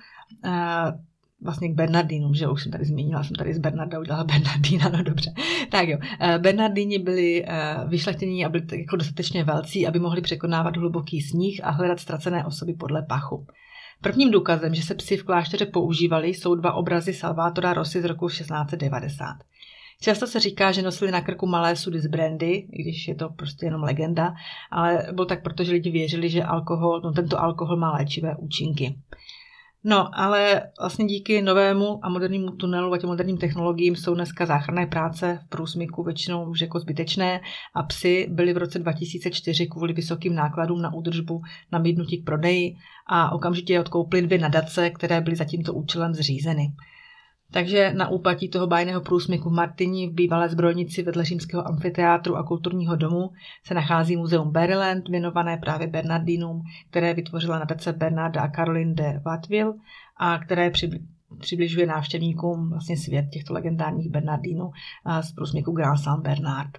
vlastně 1.43 1.69
k 1.69 1.75
Bernardínům, 1.75 2.35
že 2.35 2.49
už 2.49 2.63
jsem 2.63 2.73
tady 2.73 2.85
zmínila, 2.85 3.25
jsem 3.25 3.37
tady 3.37 3.55
z 3.55 3.59
Bernarda 3.59 4.01
udělala 4.01 4.25
Bernardína, 4.35 4.89
no 4.89 5.03
dobře. 5.03 5.33
Tak 5.71 5.89
jo, 5.89 5.99
Bernardíni 6.39 6.99
byli 6.99 7.45
vyšlechtění 7.89 8.45
a 8.45 8.49
byli 8.49 8.65
jako 8.73 8.97
dostatečně 8.97 9.45
velcí, 9.45 9.87
aby 9.87 9.99
mohli 9.99 10.21
překonávat 10.21 10.77
hluboký 10.77 11.21
sníh 11.21 11.61
a 11.65 11.71
hledat 11.71 12.01
ztracené 12.01 12.45
osoby 12.47 12.75
podle 12.75 13.03
pachu. 13.03 13.47
Prvním 14.05 14.31
důkazem, 14.31 14.75
že 14.75 14.83
se 14.83 14.95
psi 14.95 15.17
v 15.17 15.25
klášteře 15.25 15.67
používali, 15.67 16.29
jsou 16.29 16.55
dva 16.55 16.73
obrazy 16.73 17.13
Salvátora 17.13 17.73
Rossi 17.73 18.03
z 18.03 18.05
roku 18.05 18.29
1690. 18.29 19.37
Často 20.01 20.27
se 20.27 20.41
říká, 20.41 20.73
že 20.73 20.83
nosili 20.83 21.11
na 21.11 21.21
krku 21.21 21.47
malé 21.47 21.77
sudy 21.77 22.01
z 22.01 22.07
brandy, 22.07 22.67
i 22.73 22.83
když 22.83 23.09
je 23.09 23.15
to 23.15 23.29
prostě 23.29 23.67
jenom 23.67 23.83
legenda, 23.83 24.35
ale 24.71 25.07
bylo 25.13 25.27
tak 25.27 25.43
proto, 25.43 25.65
že 25.65 25.73
lidi 25.73 25.91
věřili, 25.91 26.31
že 26.31 26.43
alkohol, 26.43 27.01
no 27.05 27.13
tento 27.13 27.41
alkohol 27.41 27.77
má 27.77 27.93
léčivé 27.93 28.37
účinky. 28.37 28.99
No, 29.87 30.19
ale 30.19 30.63
vlastně 30.81 31.05
díky 31.07 31.43
novému 31.43 32.01
a 32.03 32.09
modernímu 32.09 32.51
tunelu 32.51 32.93
a 32.93 32.99
těm 32.99 33.09
moderním 33.09 33.39
technologiím 33.39 33.97
jsou 33.97 34.15
dneska 34.15 34.47
záchranné 34.47 34.87
práce 34.87 35.41
v 35.47 35.49
průsmyku 35.49 36.03
většinou 36.03 36.51
už 36.51 36.61
jako 36.61 36.79
zbytečné 36.79 37.41
a 37.75 37.83
psy 37.83 38.27
byly 38.31 38.53
v 38.53 38.57
roce 38.57 38.79
2004 38.79 39.67
kvůli 39.67 39.93
vysokým 39.93 40.35
nákladům 40.35 40.83
na 40.83 40.95
údržbu 40.95 41.43
nabídnutí 41.73 42.23
k 42.23 42.25
prodeji 42.25 42.77
a 43.07 43.33
okamžitě 43.33 43.81
odkoupili 43.81 44.23
dvě 44.23 44.39
nadace, 44.39 44.91
které 44.91 45.21
byly 45.21 45.37
za 45.37 45.45
tímto 45.45 45.75
účelem 45.75 46.15
zřízeny. 46.15 46.73
Takže 47.55 47.93
na 47.95 48.09
úpatí 48.09 48.49
toho 48.49 48.67
bájného 48.67 49.01
průsmyku 49.01 49.51
v 49.51 49.53
Martini 49.53 50.09
v 50.09 50.13
bývalé 50.13 50.49
zbrojnici 50.49 51.03
vedle 51.03 51.25
římského 51.25 51.69
amfiteátru 51.69 52.37
a 52.37 52.43
kulturního 52.43 52.97
domu 52.97 53.31
se 53.65 53.75
nachází 53.75 54.17
muzeum 54.17 54.53
Berryland, 54.53 55.09
věnované 55.09 55.57
právě 55.57 55.87
Bernardinům, 55.87 56.63
které 56.91 57.15
vytvořila 57.15 57.59
nadace 57.59 57.93
Bernarda 57.93 58.43
a 58.43 58.51
Caroline 58.51 58.95
de 58.95 59.21
Watteville 59.25 59.75
a 60.17 60.39
které 60.39 60.71
přibližuje 61.41 61.87
návštěvníkům 61.87 62.71
vlastně 62.71 62.97
svět 62.97 63.27
těchto 63.33 63.55
legendárních 63.55 64.11
Bernardínů 64.11 64.71
z 65.21 65.33
průsmyku 65.33 65.73
Grand 65.73 66.01
Saint 66.01 66.23
Bernard. 66.23 66.79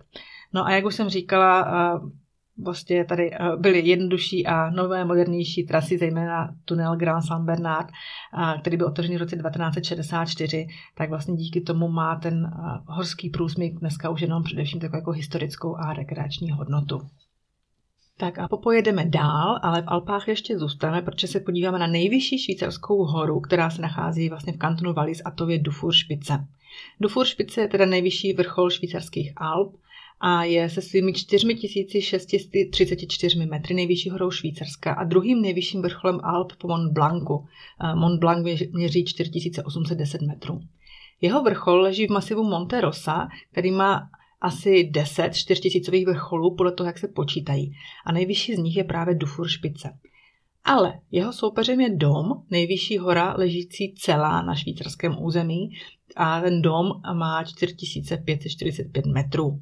No 0.54 0.66
a 0.66 0.72
jak 0.72 0.86
už 0.86 0.96
jsem 0.96 1.10
říkala, 1.10 2.02
vlastně 2.64 3.06
tady 3.06 3.32
byly 3.58 3.88
jednodušší 3.88 4.48
a 4.48 4.70
nové, 4.70 5.06
modernější 5.06 5.64
trasy, 5.64 5.98
zejména 5.98 6.56
tunel 6.66 6.96
Grand 6.96 7.26
Saint 7.26 7.46
Bernard, 7.46 7.88
který 8.62 8.78
byl 8.78 8.88
otevřený 8.88 9.18
v 9.18 9.20
roce 9.20 9.36
1964, 9.36 10.68
tak 10.96 11.10
vlastně 11.10 11.36
díky 11.36 11.62
tomu 11.62 11.88
má 11.88 12.16
ten 12.16 12.52
horský 12.88 13.30
průsmyk 13.30 13.80
dneska 13.80 14.10
už 14.10 14.22
jenom 14.22 14.44
především 14.44 14.80
takovou 14.80 14.98
jako 15.00 15.12
historickou 15.12 15.76
a 15.76 15.94
rekreační 15.94 16.52
hodnotu. 16.52 17.02
Tak 18.18 18.40
a 18.40 18.48
popojedeme 18.48 19.06
dál, 19.06 19.60
ale 19.62 19.82
v 19.82 19.88
Alpách 19.88 20.28
ještě 20.28 20.60
zůstaneme, 20.60 21.02
protože 21.02 21.28
se 21.28 21.40
podíváme 21.40 21.80
na 21.80 21.88
nejvyšší 21.88 22.40
švýcarskou 22.40 23.06
horu, 23.06 23.40
která 23.40 23.70
se 23.70 23.82
nachází 23.82 24.30
vlastně 24.30 24.54
v 24.54 24.58
kantonu 24.58 24.94
Wallis 24.94 25.22
a 25.26 25.32
to 25.32 25.50
je 25.50 25.60
Dufuršpice. 25.60 26.48
Dufuršpice 27.00 27.62
je 27.62 27.68
teda 27.68 27.86
nejvyšší 27.86 28.34
vrchol 28.34 28.70
švýcarských 28.70 29.34
Alp 29.38 29.76
a 30.20 30.44
je 30.44 30.70
se 30.70 30.82
svými 30.82 31.14
4634 31.14 33.46
metry 33.46 33.74
nejvyšší 33.74 34.10
horou 34.10 34.32
Švýcarska 34.32 34.94
a 34.94 35.04
druhým 35.04 35.42
nejvyšším 35.42 35.82
vrcholem 35.82 36.20
Alp 36.24 36.54
po 36.58 36.68
Mont 36.68 36.94
Blancu. 36.94 37.46
Eh, 37.84 37.96
Mont 37.96 38.20
Blanc 38.20 38.48
měří 38.74 39.06
4810 39.06 40.22
metrů. 40.22 40.60
Jeho 41.22 41.44
vrchol 41.44 41.82
leží 41.82 42.08
v 42.08 42.12
masivu 42.12 42.44
Monte 42.44 42.82
Rosa, 42.82 43.28
který 43.52 43.72
má 43.72 44.10
asi 44.42 44.84
10 44.84 45.34
čtyřtisícových 45.34 46.06
vrcholů 46.06 46.56
podle 46.56 46.72
toho, 46.72 46.88
jak 46.88 46.98
se 46.98 47.08
počítají. 47.08 47.72
A 48.06 48.12
nejvyšší 48.12 48.56
z 48.56 48.60
nich 48.60 48.78
je 48.78 48.84
právě 48.84 49.16
Dufour 49.16 49.48
špice. 49.48 49.98
Ale 50.64 51.00
jeho 51.12 51.34
soupeřem 51.34 51.82
je 51.82 51.96
Dom, 51.96 52.32
nejvyšší 52.52 52.98
hora 52.98 53.36
ležící 53.38 53.96
celá 53.98 54.42
na 54.42 54.56
švýcarském 54.56 55.24
území 55.24 55.70
a 56.16 56.42
ten 56.42 56.62
dom 56.62 56.92
má 57.14 57.44
4545 57.44 59.06
metrů. 59.06 59.60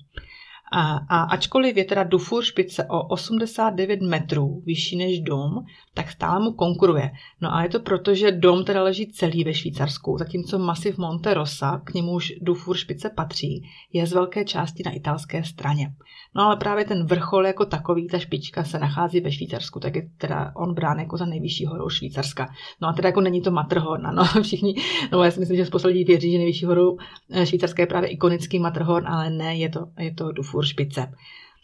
A, 0.75 0.97
a 1.09 1.23
ačkoliv 1.23 1.77
je 1.77 1.85
teda 1.85 2.03
Dufour 2.03 2.43
špice 2.43 2.85
o 2.89 3.07
89 3.07 4.01
metrů 4.01 4.61
vyšší 4.65 4.97
než 4.97 5.19
dom, 5.21 5.51
tak 5.93 6.11
stále 6.11 6.43
mu 6.43 6.51
konkuruje. 6.51 7.11
No 7.41 7.55
a 7.55 7.63
je 7.63 7.69
to 7.69 7.79
proto, 7.79 8.15
že 8.15 8.31
dom 8.31 8.65
teda 8.65 8.83
leží 8.83 9.07
celý 9.07 9.43
ve 9.43 9.53
Švýcarsku, 9.53 10.17
zatímco 10.17 10.59
masiv 10.59 10.97
Monte 10.97 11.33
Rosa, 11.33 11.81
k 11.83 11.93
němuž 11.93 12.33
Dufour 12.41 12.77
špice 12.77 13.09
patří, 13.09 13.63
je 13.93 14.07
z 14.07 14.13
velké 14.13 14.45
části 14.45 14.83
na 14.85 14.91
italské 14.91 15.43
straně. 15.43 15.93
No 16.35 16.43
ale 16.43 16.57
právě 16.57 16.85
ten 16.85 17.05
vrchol 17.05 17.45
jako 17.45 17.65
takový, 17.65 18.07
ta 18.07 18.19
špička 18.19 18.63
se 18.63 18.79
nachází 18.79 19.19
ve 19.19 19.31
Švýcarsku, 19.31 19.79
tak 19.79 19.95
je 19.95 20.09
teda 20.17 20.51
on 20.55 20.73
brán 20.73 20.99
jako 20.99 21.17
za 21.17 21.25
nejvyšší 21.25 21.65
horou 21.65 21.89
Švýcarska. 21.89 22.49
No 22.81 22.87
a 22.87 22.93
teda 22.93 23.09
jako 23.09 23.21
není 23.21 23.41
to 23.41 23.51
Matterhorn, 23.51 24.15
no 24.15 24.23
všichni, 24.41 24.75
no 25.11 25.23
já 25.23 25.31
si 25.31 25.39
myslím, 25.39 25.57
že 25.57 25.65
z 25.65 25.83
lidí 25.83 26.03
věří, 26.03 26.31
že 26.31 26.37
nejvyšší 26.37 26.65
horou 26.65 26.97
eh, 27.31 27.45
Švýcarska 27.45 27.83
je 27.83 27.87
právě 27.87 28.09
ikonický 28.09 28.59
Matterhorn, 28.59 29.07
ale 29.07 29.29
ne, 29.29 29.55
je 29.55 29.69
to, 29.69 29.85
je 29.99 30.13
to 30.13 30.31
Dufour 30.31 30.62
špice. 30.65 31.13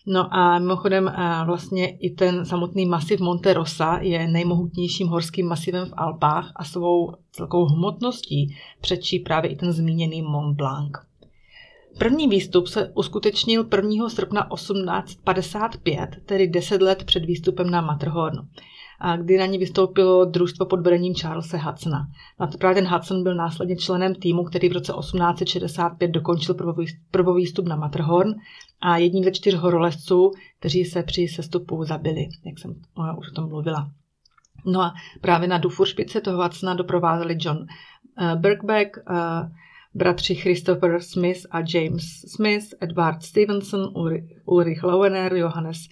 No 0.06 0.34
a 0.34 0.60
mimochodem 0.60 1.08
eh, 1.08 1.46
vlastně 1.46 1.90
i 1.90 2.10
ten 2.10 2.46
samotný 2.46 2.86
masiv 2.86 3.20
Monte 3.20 3.54
Rosa 3.54 4.00
je 4.02 4.28
nejmohutnějším 4.28 5.08
horským 5.08 5.48
masivem 5.48 5.86
v 5.86 5.94
Alpách 5.98 6.52
a 6.56 6.64
svou 6.64 7.14
celkovou 7.32 7.66
hmotností 7.66 8.56
předčí 8.82 9.20
právě 9.20 9.52
i 9.52 9.56
ten 9.56 9.72
zmíněný 9.72 10.22
Mont 10.22 10.58
Blanc. 10.58 10.92
První 11.98 12.28
výstup 12.28 12.68
se 12.68 12.92
uskutečnil 12.96 13.66
1. 13.76 14.10
srpna 14.10 14.48
1855, 14.54 16.10
tedy 16.26 16.48
10 16.48 16.82
let 16.82 17.04
před 17.04 17.26
výstupem 17.26 17.70
na 17.70 17.82
Matterhorn, 17.82 18.38
kdy 19.18 19.38
na 19.38 19.46
ní 19.46 19.58
vystoupilo 19.58 20.26
družstvo 20.26 20.66
pod 20.66 20.80
vedením 20.80 21.16
Charlesa 21.16 21.58
Hudsona. 21.58 22.08
A 22.40 22.48
to 22.48 22.58
právě 22.58 22.76
ten 22.82 22.92
Hudson 22.92 23.24
byl 23.24 23.36
následně 23.36 23.76
členem 23.76 24.16
týmu, 24.16 24.44
který 24.44 24.70
v 24.70 24.74
roce 24.74 24.94
1865 25.00 26.12
dokončil 26.12 26.56
prvovýstup 27.12 27.68
na 27.68 27.76
Matterhorn 27.76 28.34
a 28.82 28.98
jedním 28.98 29.24
ze 29.24 29.32
čtyř 29.32 29.56
horolezců, 29.56 30.32
kteří 30.60 30.86
se 30.86 31.04
při 31.04 31.28
sestupu 31.28 31.84
zabili, 31.84 32.30
jak 32.46 32.60
jsem 32.60 32.76
už 33.18 33.30
o 33.32 33.34
tom 33.36 33.50
mluvila. 33.50 33.92
No 34.66 34.82
a 34.82 34.94
právě 35.22 35.48
na 35.48 35.58
Dufour 35.58 35.88
špice 35.88 36.22
toho 36.22 36.44
Hudsona 36.44 36.74
doprovázeli 36.74 37.38
John 37.40 37.58
uh, 37.58 38.36
Birkbeck, 38.36 38.98
uh, 38.98 39.16
bratři 39.94 40.36
Christopher 40.36 41.02
Smith 41.02 41.46
a 41.52 41.60
James 41.60 42.04
Smith, 42.36 42.66
Edward 42.82 43.24
Stevenson, 43.24 43.94
Ulrich 44.46 44.84
Lauener, 44.84 45.36
Johannes 45.36 45.88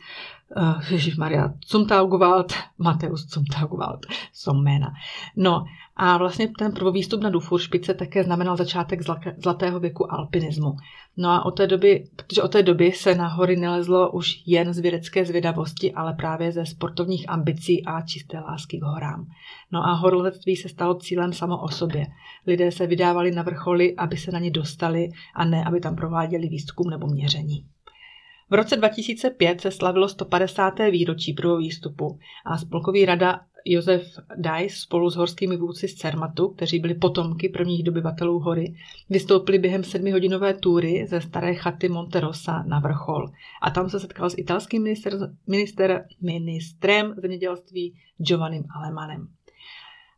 uh, 0.55 1.17
Maria 1.17 1.53
Zumtaugwald, 1.67 2.53
Mateus 2.77 3.27
Zumtaugwald, 3.27 4.05
jsou 4.33 4.53
jména. 4.53 4.93
No 5.36 5.65
a 5.95 6.17
vlastně 6.17 6.47
ten 6.57 6.71
prvovýstup 6.71 7.21
na 7.21 7.31
špice 7.57 7.93
také 7.93 8.23
znamenal 8.23 8.57
začátek 8.57 9.01
zlatého 9.38 9.79
věku 9.79 10.13
alpinismu. 10.13 10.75
No 11.17 11.29
a 11.29 11.45
od 11.45 11.51
té 11.51 11.67
doby, 11.67 12.07
protože 12.15 12.41
od 12.41 12.51
té 12.51 12.63
doby 12.63 12.91
se 12.91 13.15
na 13.15 13.27
hory 13.27 13.55
nelezlo 13.55 14.12
už 14.12 14.43
jen 14.45 14.73
z 14.73 14.79
vědecké 14.79 15.25
zvědavosti, 15.25 15.93
ale 15.93 16.13
právě 16.13 16.51
ze 16.51 16.65
sportovních 16.65 17.29
ambicí 17.29 17.86
a 17.86 18.01
čisté 18.01 18.39
lásky 18.39 18.77
k 18.77 18.83
horám. 18.83 19.27
No 19.71 19.88
a 19.88 19.93
horolezectví 19.93 20.55
se 20.55 20.69
stalo 20.69 20.95
cílem 20.95 21.33
samo 21.33 21.57
o 21.57 21.69
sobě. 21.69 22.07
Lidé 22.47 22.71
se 22.71 22.88
vydávali 22.88 23.31
na 23.31 23.43
vrcholy, 23.43 23.95
aby 23.95 24.17
se 24.17 24.31
na 24.31 24.39
ně 24.39 24.51
dostali 24.51 25.10
a 25.36 25.45
ne, 25.45 25.65
aby 25.65 25.79
tam 25.79 25.95
prováděli 25.95 26.47
výzkum 26.47 26.89
nebo 26.89 27.07
měření. 27.07 27.65
V 28.49 28.53
roce 28.53 28.75
2005 28.75 29.62
se 29.62 29.71
slavilo 29.71 30.10
150. 30.10 30.73
výročí 30.91 31.33
prvního 31.33 31.57
výstupu 31.57 32.19
a 32.45 32.57
spolkový 32.57 33.05
rada 33.05 33.39
Josef 33.65 34.19
Dajs 34.36 34.77
spolu 34.77 35.10
s 35.10 35.15
horskými 35.15 35.57
vůdci 35.57 35.88
z 35.88 35.95
Cermatu, 35.95 36.49
kteří 36.49 36.79
byli 36.79 36.93
potomky 36.93 37.49
prvních 37.49 37.83
dobyvatelů 37.83 38.39
hory, 38.39 38.75
vystoupili 39.10 39.60
během 39.60 39.83
sedmihodinové 39.83 40.53
túry 40.53 41.05
ze 41.07 41.21
staré 41.21 41.55
chaty 41.55 41.89
Monterosa 41.89 42.63
na 42.67 42.79
vrchol. 42.79 43.27
A 43.62 43.69
tam 43.69 43.89
se 43.89 43.99
setkal 43.99 44.29
s 44.29 44.38
italským 44.38 44.83
minister, 44.83 45.33
minister, 45.47 46.05
ministrem 46.21 47.15
zemědělství 47.21 47.95
Giovannim 48.17 48.63
Alemanem. 48.75 49.27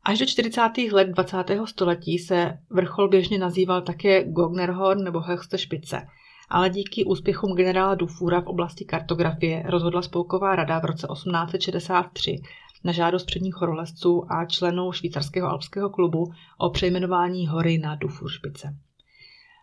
Až 0.03 0.19
do 0.19 0.25
40. 0.25 0.61
let 0.91 1.07
20. 1.07 1.37
století 1.65 2.19
se 2.19 2.57
vrchol 2.69 3.09
běžně 3.09 3.37
nazýval 3.37 3.81
také 3.81 4.23
Gognerhorn 4.23 5.03
nebo 5.03 5.19
Höchste 5.19 5.57
Špice– 5.57 6.07
ale 6.49 6.69
díky 6.69 7.05
úspěchům 7.05 7.55
generála 7.55 7.95
Dufura 7.95 8.41
v 8.41 8.47
oblasti 8.47 8.85
kartografie 8.85 9.63
rozhodla 9.67 10.01
spolková 10.01 10.55
rada 10.55 10.79
v 10.79 10.85
roce 10.85 11.07
1863 11.13 12.41
na 12.83 12.91
žádost 12.91 13.25
předních 13.25 13.55
horolezců 13.55 14.31
a 14.31 14.45
členů 14.45 14.91
švýcarského 14.91 15.49
alpského 15.49 15.89
klubu 15.89 16.31
o 16.57 16.69
přejmenování 16.69 17.47
hory 17.47 17.77
na 17.77 17.95
Dufuršpice. 17.95 18.75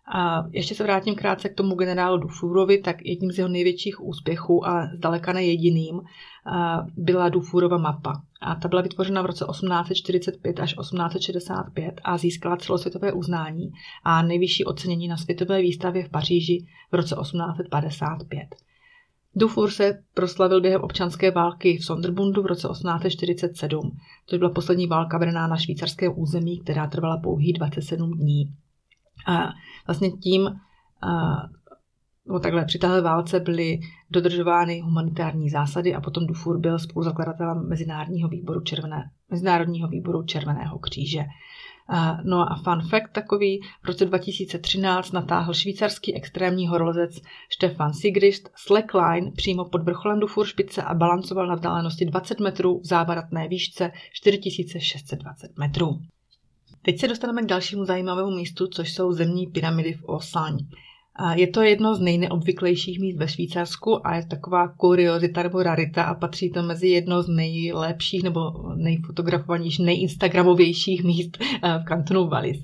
A 0.08 0.44
ještě 0.50 0.74
se 0.74 0.82
vrátím 0.82 1.14
krátce 1.14 1.48
k 1.48 1.54
tomu 1.54 1.74
generálu 1.74 2.18
Dufurovi, 2.18 2.78
tak 2.78 2.96
jedním 3.06 3.32
z 3.32 3.38
jeho 3.38 3.48
největších 3.48 4.04
úspěchů 4.04 4.68
a 4.68 4.86
zdaleka 4.96 5.32
ne 5.32 5.44
jediným 5.44 6.00
byla 6.96 7.28
Dufurova 7.28 7.78
mapa. 7.78 8.22
A 8.40 8.54
ta 8.54 8.68
byla 8.68 8.82
vytvořena 8.82 9.22
v 9.22 9.26
roce 9.26 9.44
1845 9.50 10.60
až 10.60 10.74
1865 10.74 12.00
a 12.04 12.18
získala 12.18 12.56
celosvětové 12.56 13.12
uznání 13.12 13.72
a 14.04 14.22
nejvyšší 14.22 14.64
ocenění 14.64 15.08
na 15.08 15.16
světové 15.16 15.62
výstavě 15.62 16.04
v 16.04 16.10
Paříži 16.10 16.66
v 16.92 16.94
roce 16.94 17.16
1855. 17.20 18.48
Dufour 19.34 19.70
se 19.70 20.02
proslavil 20.14 20.60
během 20.60 20.80
občanské 20.80 21.30
války 21.30 21.78
v 21.78 21.84
Sonderbundu 21.84 22.42
v 22.42 22.46
roce 22.46 22.68
1847, 22.68 23.98
což 24.26 24.38
byla 24.38 24.50
poslední 24.50 24.86
válka 24.86 25.18
vedená 25.18 25.46
na 25.46 25.56
švýcarském 25.56 26.12
území, 26.16 26.60
která 26.60 26.86
trvala 26.86 27.16
pouhý 27.16 27.52
27 27.52 28.12
dní. 28.12 28.54
A 29.26 29.52
vlastně 29.86 30.10
tím 30.10 30.50
no 32.28 32.40
takhle, 32.40 32.64
při 32.64 32.78
téhle 32.78 33.00
válce 33.00 33.40
byly 33.40 33.80
dodržovány 34.10 34.80
humanitární 34.80 35.50
zásady 35.50 35.94
a 35.94 36.00
potom 36.00 36.26
Dufour 36.26 36.58
byl 36.58 36.78
spoluzakladatelem 36.78 37.68
Mezinárodního 37.68 38.28
výboru, 38.28 38.60
červené, 38.60 39.10
Mezinárodního 39.30 39.88
výboru 39.88 40.22
Červeného 40.22 40.78
kříže. 40.78 41.24
No 42.24 42.52
a 42.52 42.56
fun 42.64 42.88
fact 42.88 43.12
takový, 43.12 43.60
v 43.82 43.86
roce 43.86 44.04
2013 44.04 45.12
natáhl 45.12 45.54
švýcarský 45.54 46.14
extrémní 46.14 46.68
horolezec 46.68 47.20
Stefan 47.50 47.94
Sigrist 47.94 48.50
slackline 48.54 49.30
přímo 49.36 49.64
pod 49.64 49.82
vrcholem 49.82 50.20
Dufour 50.20 50.46
špice 50.46 50.82
a 50.82 50.94
balancoval 50.94 51.46
na 51.46 51.54
vzdálenosti 51.54 52.04
20 52.04 52.40
metrů 52.40 52.80
v 52.80 52.86
závaratné 52.86 53.48
výšce 53.48 53.92
4620 54.12 55.58
metrů. 55.58 56.00
Teď 56.86 57.00
se 57.00 57.08
dostaneme 57.08 57.42
k 57.42 57.46
dalšímu 57.46 57.84
zajímavému 57.84 58.30
místu, 58.30 58.66
což 58.66 58.92
jsou 58.92 59.12
zemní 59.12 59.46
pyramidy 59.46 59.92
v 59.92 60.04
Osaň. 60.04 60.58
Je 61.34 61.46
to 61.46 61.62
jedno 61.62 61.94
z 61.94 62.00
nejneobvyklejších 62.00 63.00
míst 63.00 63.16
ve 63.16 63.28
Švýcarsku 63.28 64.06
a 64.06 64.14
je 64.14 64.26
taková 64.26 64.68
kuriozita 64.68 65.42
nebo 65.42 65.62
rarita 65.62 66.04
a 66.04 66.14
patří 66.14 66.50
to 66.50 66.62
mezi 66.62 66.88
jedno 66.88 67.22
z 67.22 67.28
nejlepších 67.28 68.22
nebo 68.22 68.52
nejfotografovanějších, 68.76 69.86
nejinstagramovějších 69.86 71.04
míst 71.04 71.38
eh, 71.40 71.78
v 71.78 71.84
kantonu 71.84 72.28
Wallis. 72.28 72.62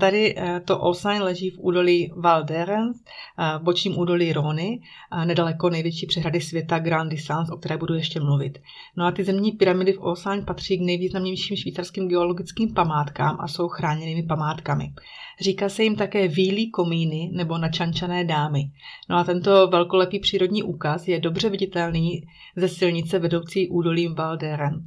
Tady 0.00 0.34
eh, 0.36 0.60
to 0.60 0.78
Olsheim 0.78 1.22
leží 1.22 1.50
v 1.50 1.58
údolí 1.58 2.12
Val 2.16 2.44
d'Erens, 2.44 2.96
eh, 3.38 3.58
v 3.58 3.62
bočním 3.62 3.98
údolí 3.98 4.32
Rony, 4.32 4.80
nedaleko 5.24 5.70
největší 5.70 6.06
přehrady 6.06 6.40
světa 6.40 6.78
Grand 6.78 7.10
Distance, 7.10 7.52
o 7.52 7.56
které 7.56 7.76
budu 7.76 7.94
ještě 7.94 8.20
mluvit. 8.20 8.58
No 8.96 9.06
a 9.06 9.12
ty 9.12 9.24
zemní 9.24 9.52
pyramidy 9.52 9.92
v 9.92 10.00
Olsheim 10.00 10.44
patří 10.44 10.78
k 10.78 10.80
nejvýznamnějším 10.80 11.56
švýcarským 11.56 12.08
geologickým 12.08 12.74
památkám 12.74 13.36
a 13.40 13.48
jsou 13.48 13.68
chráněnými 13.68 14.22
památkami. 14.22 14.92
Říká 15.40 15.68
se 15.68 15.82
jim 15.82 15.96
také 15.96 16.28
výlí 16.28 16.70
komíny 16.70 17.30
nebo 17.32 17.58
načančané 17.58 18.24
dámy. 18.24 18.70
No 19.08 19.16
a 19.16 19.24
tento 19.24 19.68
velkolepý 19.68 20.18
přírodní 20.18 20.62
úkaz 20.62 21.08
je 21.08 21.20
dobře 21.20 21.50
viditelný 21.50 22.22
ze 22.56 22.68
silnice 22.68 23.18
vedoucí 23.18 23.68
údolím 23.68 24.14
Valderen 24.14 24.86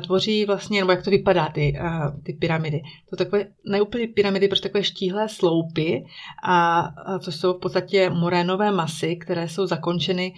tvoří 0.00 0.44
vlastně, 0.44 0.80
nebo 0.80 0.92
jak 0.92 1.04
to 1.04 1.10
vypadá, 1.10 1.48
ty, 1.48 1.78
ty 2.22 2.32
pyramidy. 2.32 2.82
To 3.10 3.16
takové, 3.16 3.46
ne 3.66 3.82
úplně 3.82 4.08
pyramidy, 4.08 4.48
prostě 4.48 4.68
takové 4.68 4.84
štíhlé 4.84 5.28
sloupy, 5.28 6.04
a, 6.44 6.88
což 7.18 7.34
jsou 7.36 7.54
v 7.54 7.60
podstatě 7.60 8.10
morénové 8.10 8.72
masy, 8.72 9.16
které 9.16 9.48
jsou 9.48 9.66
zakončeny 9.66 10.34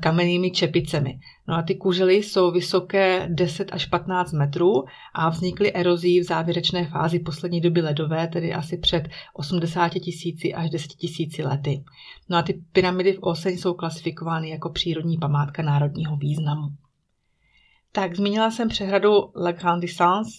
kamennými 0.00 0.50
čepicemi. 0.50 1.18
No 1.48 1.54
a 1.54 1.62
ty 1.62 1.74
kužely 1.74 2.14
jsou 2.14 2.50
vysoké 2.50 3.28
10 3.30 3.68
až 3.72 3.86
15 3.86 4.32
metrů 4.32 4.84
a 5.14 5.28
vznikly 5.28 5.72
erozí 5.72 6.20
v 6.20 6.24
závěrečné 6.24 6.86
fázi 6.86 7.18
poslední 7.18 7.60
doby 7.60 7.80
ledové, 7.80 8.28
tedy 8.28 8.52
asi 8.52 8.78
před 8.78 9.08
80 9.34 9.88
tisíci 9.88 10.54
až 10.54 10.70
10 10.70 10.88
tisíci 10.88 11.42
lety. 11.42 11.84
No 12.28 12.36
a 12.36 12.42
ty 12.42 12.62
pyramidy 12.72 13.12
v 13.12 13.18
Oseň 13.20 13.58
jsou 13.58 13.74
klasifikovány 13.74 14.50
jako 14.50 14.70
přírodní 14.70 15.18
památka 15.18 15.62
národního 15.62 16.16
významu. 16.16 16.68
Tak 17.96 18.16
zmínila 18.16 18.50
jsem 18.50 18.68
přehradu 18.68 19.10
La 19.36 19.52
Grande 19.52 19.80
Distance, 19.80 20.30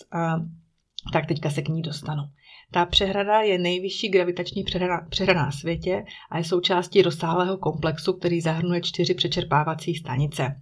tak 1.14 1.26
teďka 1.26 1.50
se 1.50 1.62
k 1.62 1.70
ní 1.70 1.82
dostanu. 1.82 2.24
Ta 2.72 2.86
přehrada 2.86 3.42
je 3.42 3.58
nejvyšší 3.58 4.10
gravitační 4.10 4.64
přehrada, 4.64 5.44
na 5.44 5.52
světě 5.52 6.04
a 6.32 6.38
je 6.38 6.44
součástí 6.44 7.02
rozsáhlého 7.02 7.58
komplexu, 7.58 8.14
který 8.14 8.42
zahrnuje 8.42 8.82
čtyři 8.82 9.14
přečerpávací 9.14 9.96
stanice. 9.96 10.62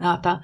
A 0.00 0.16
ta 0.16 0.40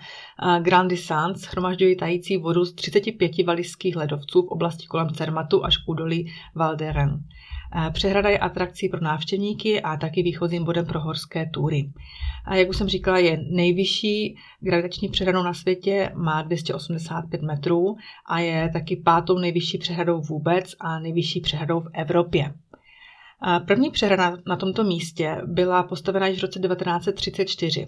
Grand 0.61 0.91
Distance 0.91 1.41
schromažďuje 1.41 1.97
tající 1.97 2.37
vodu 2.37 2.65
z 2.65 2.75
35 2.75 3.47
valiských 3.47 3.97
ledovců 3.97 4.43
v 4.43 4.49
oblasti 4.49 4.87
kolem 4.87 5.11
Cermatu 5.11 5.65
až 5.65 5.77
k 5.77 5.89
údolí 5.89 6.33
Val 6.55 6.77
d'Eren. 6.77 7.21
Přehrada 7.93 8.29
je 8.31 8.39
atrakcí 8.39 8.89
pro 8.89 9.01
návštěvníky 9.01 9.83
a 9.83 9.97
taky 9.97 10.23
výchozím 10.23 10.65
bodem 10.65 10.87
pro 10.87 11.01
horské 11.01 11.47
túry. 11.47 11.91
A 12.45 12.57
jak 12.57 12.69
už 12.69 12.77
jsem 12.77 12.89
říkala, 12.89 13.19
je 13.19 13.45
nejvyšší 13.51 14.37
gravitační 14.61 15.09
přehradou 15.09 15.43
na 15.43 15.55
světě, 15.55 16.11
má 16.15 16.43
285 16.43 17.43
metrů 17.43 17.97
a 18.27 18.39
je 18.39 18.71
taky 18.73 18.97
pátou 18.97 19.39
nejvyšší 19.39 19.79
přehradou 19.79 20.21
vůbec 20.21 20.75
a 20.81 20.99
nejvyšší 20.99 21.41
přehradou 21.41 21.81
v 21.81 21.91
Evropě. 21.93 22.55
První 23.67 23.91
přehrada 23.91 24.37
na 24.47 24.57
tomto 24.57 24.85
místě 24.85 25.37
byla 25.47 25.83
postavena 25.83 26.27
již 26.27 26.39
v 26.39 26.43
roce 26.43 26.61
1934. 26.61 27.87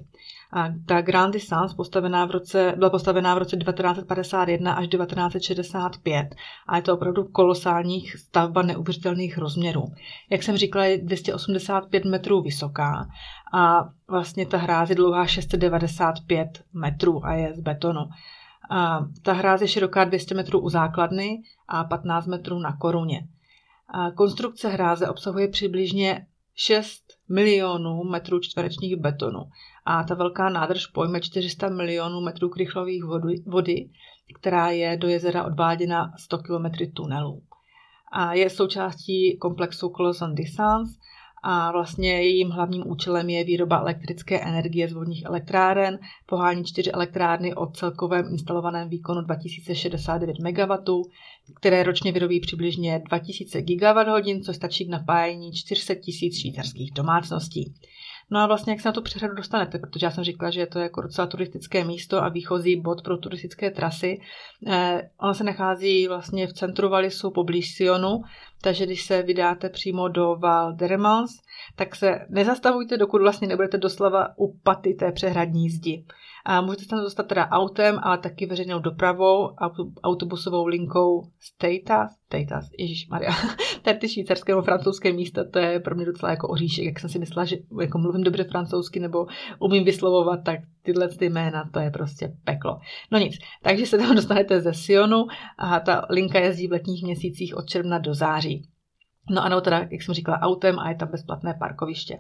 Ta 0.86 1.00
Grand 1.00 1.32
Distance 1.32 1.76
postavená 1.76 2.24
v 2.24 2.30
roce, 2.30 2.74
byla 2.76 2.90
postavená 2.90 3.34
v 3.34 3.38
roce 3.38 3.56
1951 3.56 4.72
až 4.72 4.88
1965 4.88 6.34
a 6.66 6.76
je 6.76 6.82
to 6.82 6.94
opravdu 6.94 7.24
kolosální 7.24 8.06
stavba 8.06 8.62
neuvěřitelných 8.62 9.38
rozměrů. 9.38 9.84
Jak 10.30 10.42
jsem 10.42 10.56
říkala, 10.56 10.84
je 10.84 10.98
285 10.98 12.04
metrů 12.04 12.42
vysoká 12.42 13.08
a 13.54 13.88
vlastně 14.08 14.46
ta 14.46 14.58
hráz 14.58 14.90
je 14.90 14.96
dlouhá 14.96 15.26
695 15.26 16.64
metrů 16.72 17.26
a 17.26 17.32
je 17.32 17.54
z 17.54 17.60
betonu. 17.60 18.00
A 18.70 19.06
ta 19.22 19.32
hráz 19.32 19.60
je 19.60 19.68
široká 19.68 20.04
200 20.04 20.34
metrů 20.34 20.60
u 20.60 20.68
základny 20.68 21.42
a 21.68 21.84
15 21.84 22.26
metrů 22.26 22.58
na 22.58 22.76
koruně. 22.76 23.28
A 23.88 24.10
konstrukce 24.10 24.68
hráze 24.68 25.08
obsahuje 25.08 25.48
přibližně 25.48 26.26
6 26.54 27.02
milionů 27.28 28.04
metrů 28.04 28.40
čtverečních 28.40 28.96
betonu 28.96 29.44
a 29.90 30.02
ta 30.04 30.14
velká 30.14 30.48
nádrž 30.48 30.86
pojme 30.86 31.20
400 31.20 31.68
milionů 31.68 32.20
metrů 32.20 32.48
krychlových 32.48 33.04
vody, 33.04 33.42
vody, 33.46 33.90
která 34.34 34.70
je 34.70 34.96
do 34.96 35.08
jezera 35.08 35.44
odváděna 35.44 36.12
100 36.18 36.38
km 36.38 36.92
tunelů. 36.94 37.42
A 38.12 38.34
je 38.34 38.50
součástí 38.50 39.36
komplexu 39.36 39.92
Coloson 39.96 40.34
Distance 40.34 40.92
a 41.42 41.72
vlastně 41.72 42.10
jejím 42.10 42.50
hlavním 42.50 42.82
účelem 42.86 43.30
je 43.30 43.44
výroba 43.44 43.78
elektrické 43.78 44.40
energie 44.40 44.88
z 44.88 44.92
vodních 44.92 45.24
elektráren, 45.24 45.98
pohání 46.26 46.64
čtyři 46.64 46.90
elektrárny 46.90 47.54
o 47.54 47.66
celkovém 47.66 48.26
instalovaném 48.30 48.88
výkonu 48.88 49.20
2069 49.20 50.36
MW, 50.38 51.02
které 51.54 51.82
ročně 51.82 52.12
vyrobí 52.12 52.40
přibližně 52.40 53.02
2000 53.08 53.62
GWh, 53.62 54.44
což 54.44 54.56
stačí 54.56 54.86
k 54.86 54.90
napájení 54.90 55.52
400 55.52 55.94
000 55.94 56.02
švýcarských 56.40 56.92
domácností. 56.92 57.74
No 58.30 58.40
a 58.40 58.46
vlastně 58.46 58.72
jak 58.72 58.80
se 58.80 58.88
na 58.88 58.92
tu 58.92 59.02
přehradu 59.02 59.34
dostanete, 59.34 59.78
protože 59.78 60.06
já 60.06 60.10
jsem 60.10 60.24
říkala, 60.24 60.50
že 60.50 60.60
je 60.60 60.66
to 60.66 60.78
jako 60.78 61.00
docela 61.00 61.26
turistické 61.26 61.84
místo 61.84 62.22
a 62.22 62.28
výchozí 62.28 62.80
bod 62.80 63.02
pro 63.02 63.16
turistické 63.16 63.70
trasy. 63.70 64.20
Eh, 64.66 65.10
ona 65.20 65.34
se 65.34 65.44
nachází 65.44 66.08
vlastně 66.08 66.46
v 66.46 66.52
centru 66.52 66.88
Valisu 66.88 67.30
poblíž 67.30 67.74
Sionu, 67.74 68.22
takže 68.60 68.86
když 68.86 69.02
se 69.02 69.22
vydáte 69.22 69.68
přímo 69.68 70.08
do 70.08 70.36
Val 70.36 70.72
d'Eremans, 70.72 71.30
tak 71.76 71.96
se 71.96 72.26
nezastavujte, 72.28 72.96
dokud 72.96 73.22
vlastně 73.22 73.48
nebudete 73.48 73.78
doslova 73.78 74.28
u 74.36 74.58
paty 74.62 74.94
té 74.94 75.12
přehradní 75.12 75.70
zdi. 75.70 76.04
A 76.44 76.60
můžete 76.60 76.82
se 76.82 76.88
tam 76.88 77.00
dostat 77.00 77.26
teda 77.26 77.48
autem, 77.48 77.98
ale 78.02 78.18
taky 78.18 78.46
veřejnou 78.46 78.78
dopravou, 78.78 79.50
autobusovou 80.02 80.66
linkou 80.66 81.22
Stata, 81.40 82.08
Statas, 82.26 82.70
Ježíš 82.78 83.08
Maria, 83.08 83.32
tady 83.82 83.98
ty 83.98 84.08
švýcarské 84.08 84.52
nebo 84.52 84.62
francouzské 84.62 85.12
místa, 85.12 85.44
to 85.50 85.58
je 85.58 85.80
pro 85.80 85.94
mě 85.94 86.04
docela 86.04 86.30
jako 86.30 86.48
oříšek, 86.48 86.84
jak 86.84 87.00
jsem 87.00 87.10
si 87.10 87.18
myslela, 87.18 87.44
že 87.44 87.56
jako 87.80 87.98
mluvím 87.98 88.24
dobře 88.24 88.44
francouzsky 88.44 89.00
nebo 89.00 89.26
umím 89.58 89.84
vyslovovat, 89.84 90.40
tak 90.44 90.60
tyhle 90.88 91.08
ty 91.08 91.28
jména, 91.28 91.70
to 91.72 91.80
je 91.80 91.90
prostě 91.90 92.32
peklo. 92.44 92.80
No 93.10 93.18
nic, 93.18 93.38
takže 93.62 93.86
se 93.86 93.98
tam 93.98 94.14
dostanete 94.14 94.60
ze 94.60 94.74
Sionu 94.74 95.26
a 95.58 95.80
ta 95.80 96.06
linka 96.10 96.38
jezdí 96.38 96.68
v 96.68 96.72
letních 96.72 97.02
měsících 97.02 97.56
od 97.56 97.66
června 97.66 97.98
do 97.98 98.14
září. 98.14 98.68
No 99.30 99.44
ano, 99.44 99.60
teda, 99.60 99.78
jak 99.78 100.02
jsem 100.02 100.14
říkala, 100.14 100.38
autem 100.38 100.78
a 100.78 100.88
je 100.88 100.96
tam 100.96 101.08
bezplatné 101.08 101.54
parkoviště. 101.58 102.18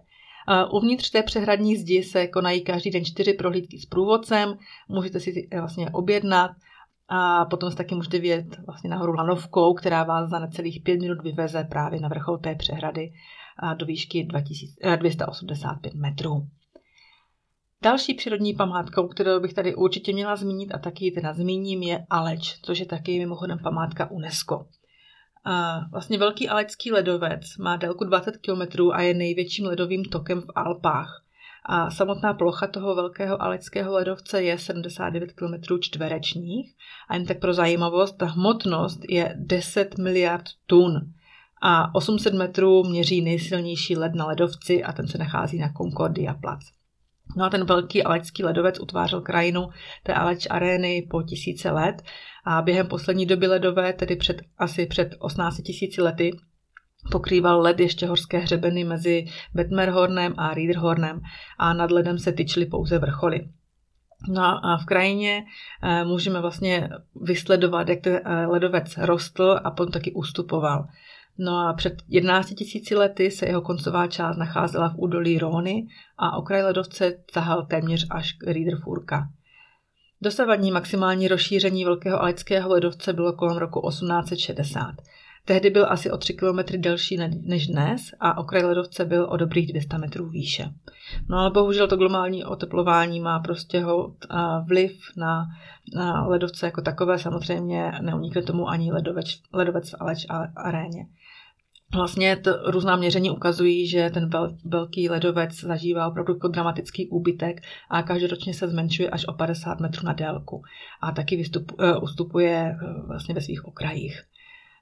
Uvnitř 0.72 1.10
té 1.10 1.22
přehradní 1.22 1.76
zdi 1.76 2.02
se 2.02 2.26
konají 2.26 2.60
každý 2.60 2.90
den 2.90 3.04
čtyři 3.04 3.32
prohlídky 3.32 3.78
s 3.78 3.86
průvodcem, 3.86 4.58
můžete 4.88 5.20
si 5.20 5.48
vlastně 5.60 5.90
objednat 5.90 6.50
a 7.08 7.44
potom 7.44 7.70
se 7.70 7.76
taky 7.76 7.94
můžete 7.94 8.18
vyjet 8.18 8.46
vlastně 8.66 8.90
nahoru 8.90 9.12
lanovkou, 9.12 9.74
která 9.74 10.04
vás 10.04 10.30
za 10.30 10.38
necelých 10.38 10.82
pět 10.82 11.00
minut 11.00 11.22
vyveze 11.22 11.64
právě 11.64 12.00
na 12.00 12.08
vrchol 12.08 12.38
té 12.38 12.54
přehrady 12.54 13.12
do 13.76 13.86
výšky 13.86 14.24
2000, 14.24 14.96
285 14.96 15.92
eh, 15.94 15.98
metrů. 15.98 16.48
Další 17.82 18.14
přírodní 18.14 18.54
památkou, 18.54 19.08
kterou 19.08 19.40
bych 19.40 19.54
tady 19.54 19.74
určitě 19.74 20.12
měla 20.12 20.36
zmínit 20.36 20.74
a 20.74 20.78
taky 20.78 21.04
ji 21.04 21.10
teda 21.10 21.34
zmíním, 21.34 21.82
je 21.82 22.06
Aleč, 22.10 22.58
což 22.62 22.78
je 22.78 22.86
taky 22.86 23.18
mimochodem 23.18 23.58
památka 23.58 24.10
UNESCO. 24.10 24.66
A 25.44 25.80
vlastně 25.92 26.18
velký 26.18 26.48
alecký 26.48 26.92
ledovec 26.92 27.56
má 27.56 27.76
délku 27.76 28.04
20 28.04 28.36
km 28.36 28.90
a 28.92 29.00
je 29.00 29.14
největším 29.14 29.66
ledovým 29.66 30.04
tokem 30.04 30.40
v 30.40 30.46
Alpách. 30.54 31.24
A 31.64 31.90
samotná 31.90 32.34
plocha 32.34 32.66
toho 32.66 32.94
velkého 32.94 33.42
aleckého 33.42 33.92
ledovce 33.92 34.42
je 34.42 34.58
79 34.58 35.32
km 35.32 35.78
čtverečních. 35.80 36.74
A 37.08 37.14
jen 37.14 37.26
tak 37.26 37.40
pro 37.40 37.54
zajímavost, 37.54 38.12
ta 38.12 38.26
hmotnost 38.26 39.00
je 39.08 39.34
10 39.38 39.98
miliard 39.98 40.44
tun. 40.66 41.12
A 41.62 41.94
800 41.94 42.34
metrů 42.34 42.84
měří 42.84 43.20
nejsilnější 43.20 43.96
led 43.96 44.14
na 44.14 44.26
ledovci 44.26 44.84
a 44.84 44.92
ten 44.92 45.08
se 45.08 45.18
nachází 45.18 45.58
na 45.58 45.72
Concordia 45.72 46.34
Plac. 46.34 46.77
No 47.36 47.44
a 47.44 47.50
ten 47.50 47.64
velký 47.64 48.04
alecký 48.04 48.44
ledovec 48.44 48.80
utvářel 48.80 49.20
krajinu 49.20 49.68
té 50.02 50.14
Aleč 50.14 50.46
arény 50.50 51.06
po 51.10 51.22
tisíce 51.22 51.70
let 51.70 52.02
a 52.44 52.62
během 52.62 52.86
poslední 52.86 53.26
doby 53.26 53.46
ledové, 53.46 53.92
tedy 53.92 54.16
před, 54.16 54.42
asi 54.58 54.86
před 54.86 55.14
18 55.18 55.56
tisíci 55.56 56.02
lety, 56.02 56.30
pokrýval 57.10 57.60
led 57.60 57.80
ještě 57.80 58.06
horské 58.06 58.38
hřebeny 58.38 58.84
mezi 58.84 59.24
Betmerhornem 59.54 60.34
a 60.36 60.54
Riederhornem 60.54 61.20
a 61.58 61.72
nad 61.72 61.90
ledem 61.90 62.18
se 62.18 62.32
tyčily 62.32 62.66
pouze 62.66 62.98
vrcholy. 62.98 63.48
No 64.28 64.42
a 64.42 64.78
v 64.82 64.84
krajině 64.84 65.44
eh, 65.82 66.04
můžeme 66.04 66.40
vlastně 66.40 66.88
vysledovat, 67.22 67.88
jak 67.88 68.00
ten 68.00 68.20
eh, 68.24 68.46
ledovec 68.46 68.96
rostl 68.98 69.60
a 69.64 69.70
potom 69.70 69.92
taky 69.92 70.12
ustupoval. 70.12 70.86
No 71.38 71.68
a 71.68 71.72
před 71.72 71.94
11 72.08 72.54
tisíci 72.54 72.94
lety 72.94 73.30
se 73.30 73.46
jeho 73.46 73.62
koncová 73.62 74.06
část 74.06 74.36
nacházela 74.36 74.88
v 74.88 74.98
údolí 74.98 75.38
Róny 75.38 75.86
a 76.18 76.36
okraj 76.36 76.62
ledovce 76.62 77.12
tahal 77.34 77.66
téměř 77.66 78.06
až 78.10 78.32
k 78.32 78.46
Riederfurka. 78.46 79.28
Dosavadní 80.22 80.70
maximální 80.70 81.28
rozšíření 81.28 81.84
velkého 81.84 82.20
aleckého 82.20 82.68
ledovce 82.68 83.12
bylo 83.12 83.32
kolem 83.32 83.56
roku 83.56 83.88
1860. 83.88 84.94
Tehdy 85.44 85.70
byl 85.70 85.86
asi 85.88 86.10
o 86.10 86.16
3 86.16 86.34
km 86.34 86.58
delší 86.76 87.16
než 87.42 87.66
dnes 87.66 88.00
a 88.20 88.38
okraj 88.38 88.64
ledovce 88.64 89.04
byl 89.04 89.26
o 89.30 89.36
dobrých 89.36 89.72
200 89.72 89.98
metrů 89.98 90.28
výše. 90.28 90.64
No 91.28 91.38
ale 91.38 91.50
bohužel 91.50 91.88
to 91.88 91.96
globální 91.96 92.44
oteplování 92.44 93.20
má 93.20 93.38
prostě 93.38 93.84
vliv 94.66 94.92
na, 95.16 95.46
na 95.94 96.26
ledovce 96.26 96.66
jako 96.66 96.80
takové. 96.80 97.18
Samozřejmě 97.18 97.92
neunikne 98.00 98.42
tomu 98.42 98.68
ani 98.68 98.92
ledovec, 98.92 99.26
ledovec 99.52 99.90
v 99.90 99.94
Aleč 100.00 100.26
aréně. 100.56 101.06
Vlastně 101.94 102.36
to 102.36 102.50
různá 102.70 102.96
měření 102.96 103.30
ukazují, 103.30 103.86
že 103.86 104.10
ten 104.10 104.30
velký 104.64 105.08
ledovec 105.08 105.54
zažívá 105.54 106.08
opravdu 106.08 106.34
jako 106.34 106.48
dramatický 106.48 107.08
úbytek 107.08 107.60
a 107.90 108.02
každoročně 108.02 108.54
se 108.54 108.68
zmenšuje 108.68 109.10
až 109.10 109.26
o 109.28 109.32
50 109.32 109.80
metrů 109.80 110.06
na 110.06 110.12
délku 110.12 110.62
a 111.00 111.12
taky 111.12 111.36
vystup, 111.36 111.72
uh, 111.72 112.02
ustupuje 112.02 112.76
uh, 112.82 113.08
vlastně 113.08 113.34
ve 113.34 113.40
svých 113.40 113.64
okrajích. 113.64 114.22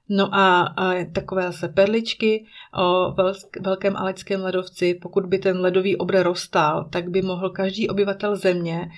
No 0.09 0.35
a, 0.35 0.61
a 0.61 1.05
takové 1.13 1.41
zase 1.41 1.67
perličky 1.67 2.45
o 2.77 3.15
velkém 3.61 3.97
aleckém 3.97 4.41
ledovci. 4.41 4.93
Pokud 4.93 5.25
by 5.25 5.37
ten 5.37 5.59
ledový 5.59 5.97
obr 5.97 6.23
rostal, 6.23 6.89
tak 6.91 7.09
by 7.09 7.21
mohl 7.21 7.49
každý 7.49 7.89
obyvatel 7.89 8.35
země 8.35 8.89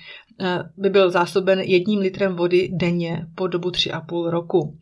uh, 0.42 0.48
by 0.78 0.90
byl 0.90 1.12
zásoben 1.12 1.60
jedním 1.60 2.00
litrem 2.00 2.36
vody 2.36 2.70
denně 2.74 3.28
po 3.36 3.48
dobu 3.48 3.70
3,5 3.70 4.30
roku. 4.30 4.78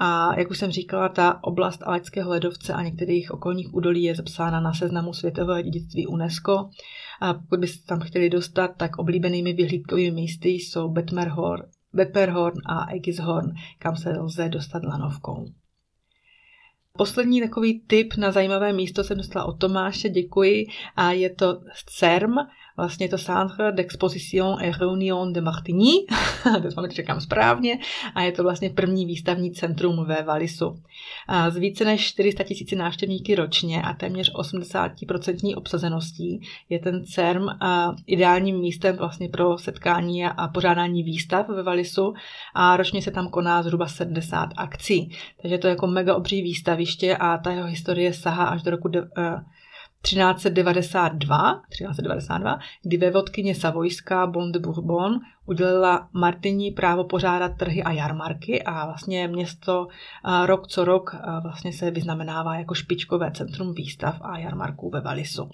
A 0.00 0.38
jak 0.38 0.50
už 0.50 0.58
jsem 0.58 0.70
říkala, 0.70 1.08
ta 1.08 1.44
oblast 1.44 1.82
Aleckého 1.82 2.30
ledovce 2.30 2.72
a 2.72 2.82
některých 2.82 3.30
okolních 3.30 3.74
údolí 3.74 4.02
je 4.02 4.14
zapsána 4.14 4.60
na 4.60 4.72
seznamu 4.72 5.12
světového 5.12 5.62
dědictví 5.62 6.06
UNESCO. 6.06 6.70
A 7.20 7.34
pokud 7.34 7.60
byste 7.60 7.86
tam 7.86 8.00
chtěli 8.00 8.30
dostat, 8.30 8.70
tak 8.76 8.98
oblíbenými 8.98 9.52
vyhlídkovými 9.52 10.10
místy 10.10 10.48
jsou 10.48 10.88
Betmerhorn, 10.88 11.62
Betmerhorn 11.92 12.56
a 12.66 12.92
Egishorn, 12.92 13.52
kam 13.78 13.96
se 13.96 14.10
lze 14.10 14.48
dostat 14.48 14.82
lanovkou. 14.84 15.46
Poslední 16.98 17.40
takový 17.40 17.80
tip 17.80 18.14
na 18.16 18.32
zajímavé 18.32 18.72
místo 18.72 19.04
jsem 19.04 19.16
dostala 19.18 19.44
od 19.44 19.58
Tomáše, 19.58 20.08
děkuji, 20.08 20.66
a 20.96 21.12
je 21.12 21.30
to 21.30 21.60
CERM, 21.86 22.34
vlastně 22.78 23.08
to 23.08 23.18
Centre 23.18 23.72
d'Exposition 23.72 24.56
et 24.62 24.76
Réunion 24.76 25.32
de 25.32 25.40
Martigny, 25.40 25.92
doufám, 26.62 26.86
že 26.88 26.94
čekám 26.94 27.20
správně, 27.20 27.78
a 28.14 28.22
je 28.22 28.32
to 28.32 28.42
vlastně 28.42 28.70
první 28.70 29.06
výstavní 29.06 29.52
centrum 29.52 30.04
ve 30.04 30.22
Valisu. 30.22 30.82
Z 31.48 31.56
více 31.56 31.84
než 31.84 32.06
400 32.06 32.44
tisíci 32.44 32.76
návštěvníky 32.76 33.34
ročně 33.34 33.82
a 33.82 33.94
téměř 33.94 34.34
80% 34.34 35.56
obsazeností 35.56 36.40
je 36.68 36.78
ten 36.78 37.04
CERM 37.04 37.48
ideálním 38.06 38.60
místem 38.60 38.96
vlastně 38.96 39.28
pro 39.28 39.58
setkání 39.58 40.24
a 40.24 40.48
pořádání 40.48 41.02
výstav 41.02 41.48
ve 41.48 41.62
Valisu 41.62 42.14
a 42.54 42.76
ročně 42.76 43.02
se 43.02 43.10
tam 43.10 43.28
koná 43.28 43.62
zhruba 43.62 43.86
70 43.86 44.48
akcí. 44.56 45.10
Takže 45.42 45.58
to 45.58 45.66
je 45.66 45.70
jako 45.70 45.86
mega 45.86 46.14
obří 46.14 46.42
výstaviště 46.42 47.16
a 47.16 47.38
ta 47.38 47.50
jeho 47.50 47.66
historie 47.66 48.12
sahá 48.12 48.44
až 48.44 48.62
do 48.62 48.70
roku 48.70 48.88
1392, 50.02 51.62
1392, 51.68 52.58
kdy 52.82 52.96
vévodkyně 52.96 53.54
Savojská 53.54 54.26
Bon 54.26 54.52
de 54.52 54.58
Bourbon 54.58 55.20
udělila 55.46 56.08
Martiní 56.12 56.70
právo 56.70 57.04
pořádat 57.04 57.52
trhy 57.58 57.82
a 57.82 57.92
jarmarky 57.92 58.62
a 58.62 58.86
vlastně 58.86 59.28
město 59.28 59.88
rok 60.44 60.66
co 60.66 60.84
rok 60.84 61.16
vlastně 61.42 61.72
se 61.72 61.90
vyznamenává 61.90 62.56
jako 62.56 62.74
špičkové 62.74 63.30
centrum 63.30 63.74
výstav 63.74 64.18
a 64.20 64.38
jarmarků 64.38 64.90
ve 64.90 65.00
Valisu. 65.00 65.50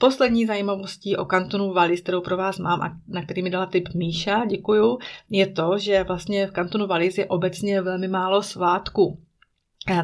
Poslední 0.00 0.46
zajímavostí 0.46 1.16
o 1.16 1.24
kantonu 1.24 1.72
Valis, 1.72 2.00
kterou 2.00 2.20
pro 2.20 2.36
vás 2.36 2.58
mám 2.58 2.82
a 2.82 2.96
na 3.08 3.22
který 3.22 3.42
mi 3.42 3.50
dala 3.50 3.66
tip 3.66 3.88
Míša, 3.94 4.44
děkuju, 4.44 4.98
je 5.30 5.46
to, 5.46 5.78
že 5.78 6.04
vlastně 6.04 6.46
v 6.46 6.50
kantonu 6.50 6.86
Valis 6.86 7.18
je 7.18 7.26
obecně 7.26 7.82
velmi 7.82 8.08
málo 8.08 8.42
svátků. 8.42 9.18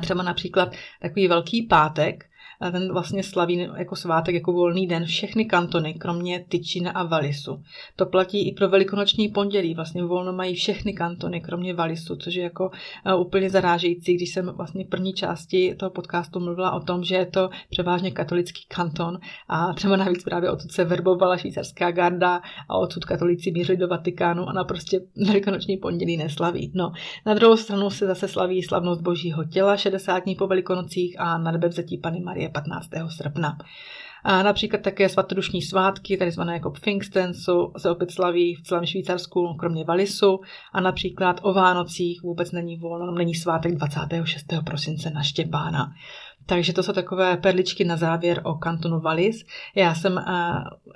Třeba 0.00 0.22
například 0.22 0.72
takový 1.02 1.28
velký 1.28 1.62
pátek, 1.62 2.24
ten 2.72 2.92
vlastně 2.92 3.22
slaví 3.22 3.68
jako 3.76 3.96
svátek, 3.96 4.34
jako 4.34 4.52
volný 4.52 4.86
den 4.86 5.04
všechny 5.04 5.44
kantony, 5.44 5.94
kromě 5.94 6.44
Tyčina 6.48 6.90
a 6.90 7.02
Valisu. 7.02 7.62
To 7.96 8.06
platí 8.06 8.48
i 8.48 8.52
pro 8.52 8.68
velikonoční 8.68 9.28
pondělí, 9.28 9.74
vlastně 9.74 10.04
volno 10.04 10.32
mají 10.32 10.54
všechny 10.54 10.92
kantony, 10.92 11.40
kromě 11.40 11.74
Valisu, 11.74 12.16
což 12.16 12.34
je 12.34 12.42
jako 12.42 12.70
uh, 13.14 13.20
úplně 13.20 13.50
zarážející, 13.50 14.14
když 14.14 14.32
jsem 14.32 14.52
vlastně 14.56 14.84
v 14.84 14.88
první 14.88 15.12
části 15.12 15.74
toho 15.74 15.90
podcastu 15.90 16.40
mluvila 16.40 16.72
o 16.72 16.80
tom, 16.80 17.04
že 17.04 17.14
je 17.16 17.26
to 17.26 17.50
převážně 17.70 18.10
katolický 18.10 18.64
kanton 18.68 19.18
a 19.48 19.72
třeba 19.72 19.96
navíc 19.96 20.24
právě 20.24 20.50
odtud 20.50 20.72
se 20.72 20.84
verbovala 20.84 21.36
švýcarská 21.36 21.90
garda 21.90 22.40
a 22.68 22.76
odtud 22.76 23.04
katolíci 23.04 23.50
mířili 23.50 23.78
do 23.78 23.88
Vatikánu 23.88 24.48
a 24.48 24.52
na 24.52 24.64
prostě 24.64 25.00
velikonoční 25.26 25.76
pondělí 25.76 26.16
neslaví. 26.16 26.72
No, 26.74 26.92
na 27.26 27.34
druhou 27.34 27.56
stranu 27.56 27.90
se 27.90 28.06
zase 28.06 28.28
slaví 28.28 28.62
slavnost 28.62 29.00
božího 29.00 29.44
těla 29.44 29.76
60 29.76 30.18
dní 30.18 30.34
po 30.34 30.46
velikonocích 30.46 31.20
a 31.20 31.38
nadbevzetí 31.38 31.98
Pany 31.98 32.20
Marie 32.20 32.43
15. 32.48 32.88
srpna. 33.08 33.58
A 34.24 34.42
například 34.42 34.82
také 34.82 35.08
svatodušní 35.08 35.62
svátky, 35.62 36.16
tady 36.16 36.30
zvané 36.30 36.52
jako 36.52 36.70
Pfingsten, 36.70 37.34
jsou, 37.34 37.72
se 37.76 37.90
opět 37.90 38.10
slaví 38.10 38.54
v 38.54 38.62
celém 38.62 38.86
Švýcarsku, 38.86 39.54
kromě 39.54 39.84
Valisu. 39.84 40.40
A 40.72 40.80
například 40.80 41.40
o 41.42 41.52
Vánocích 41.52 42.22
vůbec 42.22 42.52
není 42.52 42.76
volno, 42.76 43.12
není 43.12 43.34
svátek 43.34 43.74
26. 43.74 44.46
prosince 44.64 45.10
na 45.10 45.22
Štěpána. 45.22 45.92
Takže 46.46 46.72
to 46.72 46.82
jsou 46.82 46.92
takové 46.92 47.36
perličky 47.36 47.84
na 47.84 47.96
závěr 47.96 48.40
o 48.44 48.54
kantonu 48.54 49.00
Valis. 49.00 49.44
Já 49.74 49.94
jsem 49.94 50.12
uh, 50.12 50.22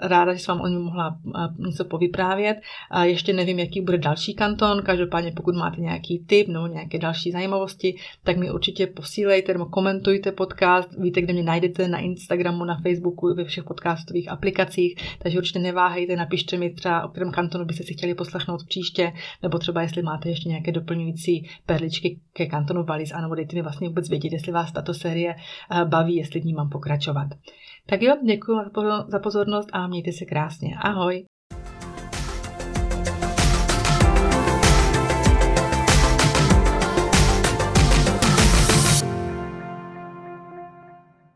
ráda, 0.02 0.34
že 0.34 0.38
jsem 0.38 0.54
vám 0.56 0.64
o 0.64 0.68
něm 0.68 0.82
mohla 0.82 1.18
uh, 1.22 1.66
něco 1.66 1.84
povyprávět. 1.84 2.58
Ještě 3.02 3.32
nevím, 3.32 3.58
jaký 3.58 3.80
bude 3.80 3.98
další 3.98 4.34
kanton. 4.34 4.82
Každopádně, 4.82 5.32
pokud 5.32 5.54
máte 5.54 5.80
nějaký 5.80 6.24
tip 6.26 6.48
nebo 6.48 6.66
nějaké 6.66 6.98
další 6.98 7.30
zajímavosti, 7.30 7.94
tak 8.24 8.36
mi 8.36 8.50
určitě 8.50 8.86
posílejte 8.86 9.52
nebo 9.52 9.66
komentujte 9.66 10.32
podcast. 10.32 10.98
Víte, 10.98 11.20
kde 11.20 11.32
mě 11.32 11.42
najdete 11.42 11.88
na 11.88 11.98
Instagramu, 11.98 12.64
na 12.64 12.80
Facebooku, 12.80 13.34
ve 13.34 13.44
všech 13.44 13.64
podcastových 13.64 14.30
aplikacích. 14.30 15.18
Takže 15.18 15.38
určitě 15.38 15.58
neváhejte, 15.58 16.16
napište 16.16 16.56
mi 16.56 16.70
třeba, 16.70 17.04
o 17.04 17.08
kterém 17.08 17.30
kantonu 17.30 17.64
byste 17.64 17.84
si 17.84 17.94
chtěli 17.94 18.14
poslechnout 18.14 18.64
příště, 18.68 19.12
nebo 19.42 19.58
třeba 19.58 19.82
jestli 19.82 20.02
máte 20.02 20.28
ještě 20.28 20.48
nějaké 20.48 20.72
doplňující 20.72 21.48
perličky 21.66 22.20
ke 22.32 22.46
kantonu 22.46 22.84
Valis, 22.84 23.12
anebo 23.12 23.34
dejte 23.34 23.56
mi 23.56 23.62
vlastně 23.62 23.88
vůbec 23.88 24.08
vědět, 24.08 24.32
jestli 24.32 24.52
vás 24.52 24.72
tato 24.72 24.94
série 24.94 25.34
Eh, 25.37 25.37
baví, 25.84 26.16
jestli 26.16 26.40
v 26.40 26.44
ní 26.44 26.54
mám 26.54 26.68
pokračovat. 26.68 27.28
Tak 27.86 28.02
jo, 28.02 28.16
děkuji 28.26 28.60
za 29.08 29.18
pozornost 29.18 29.68
a 29.72 29.86
mějte 29.86 30.12
se 30.12 30.24
krásně. 30.24 30.76
Ahoj! 30.80 31.24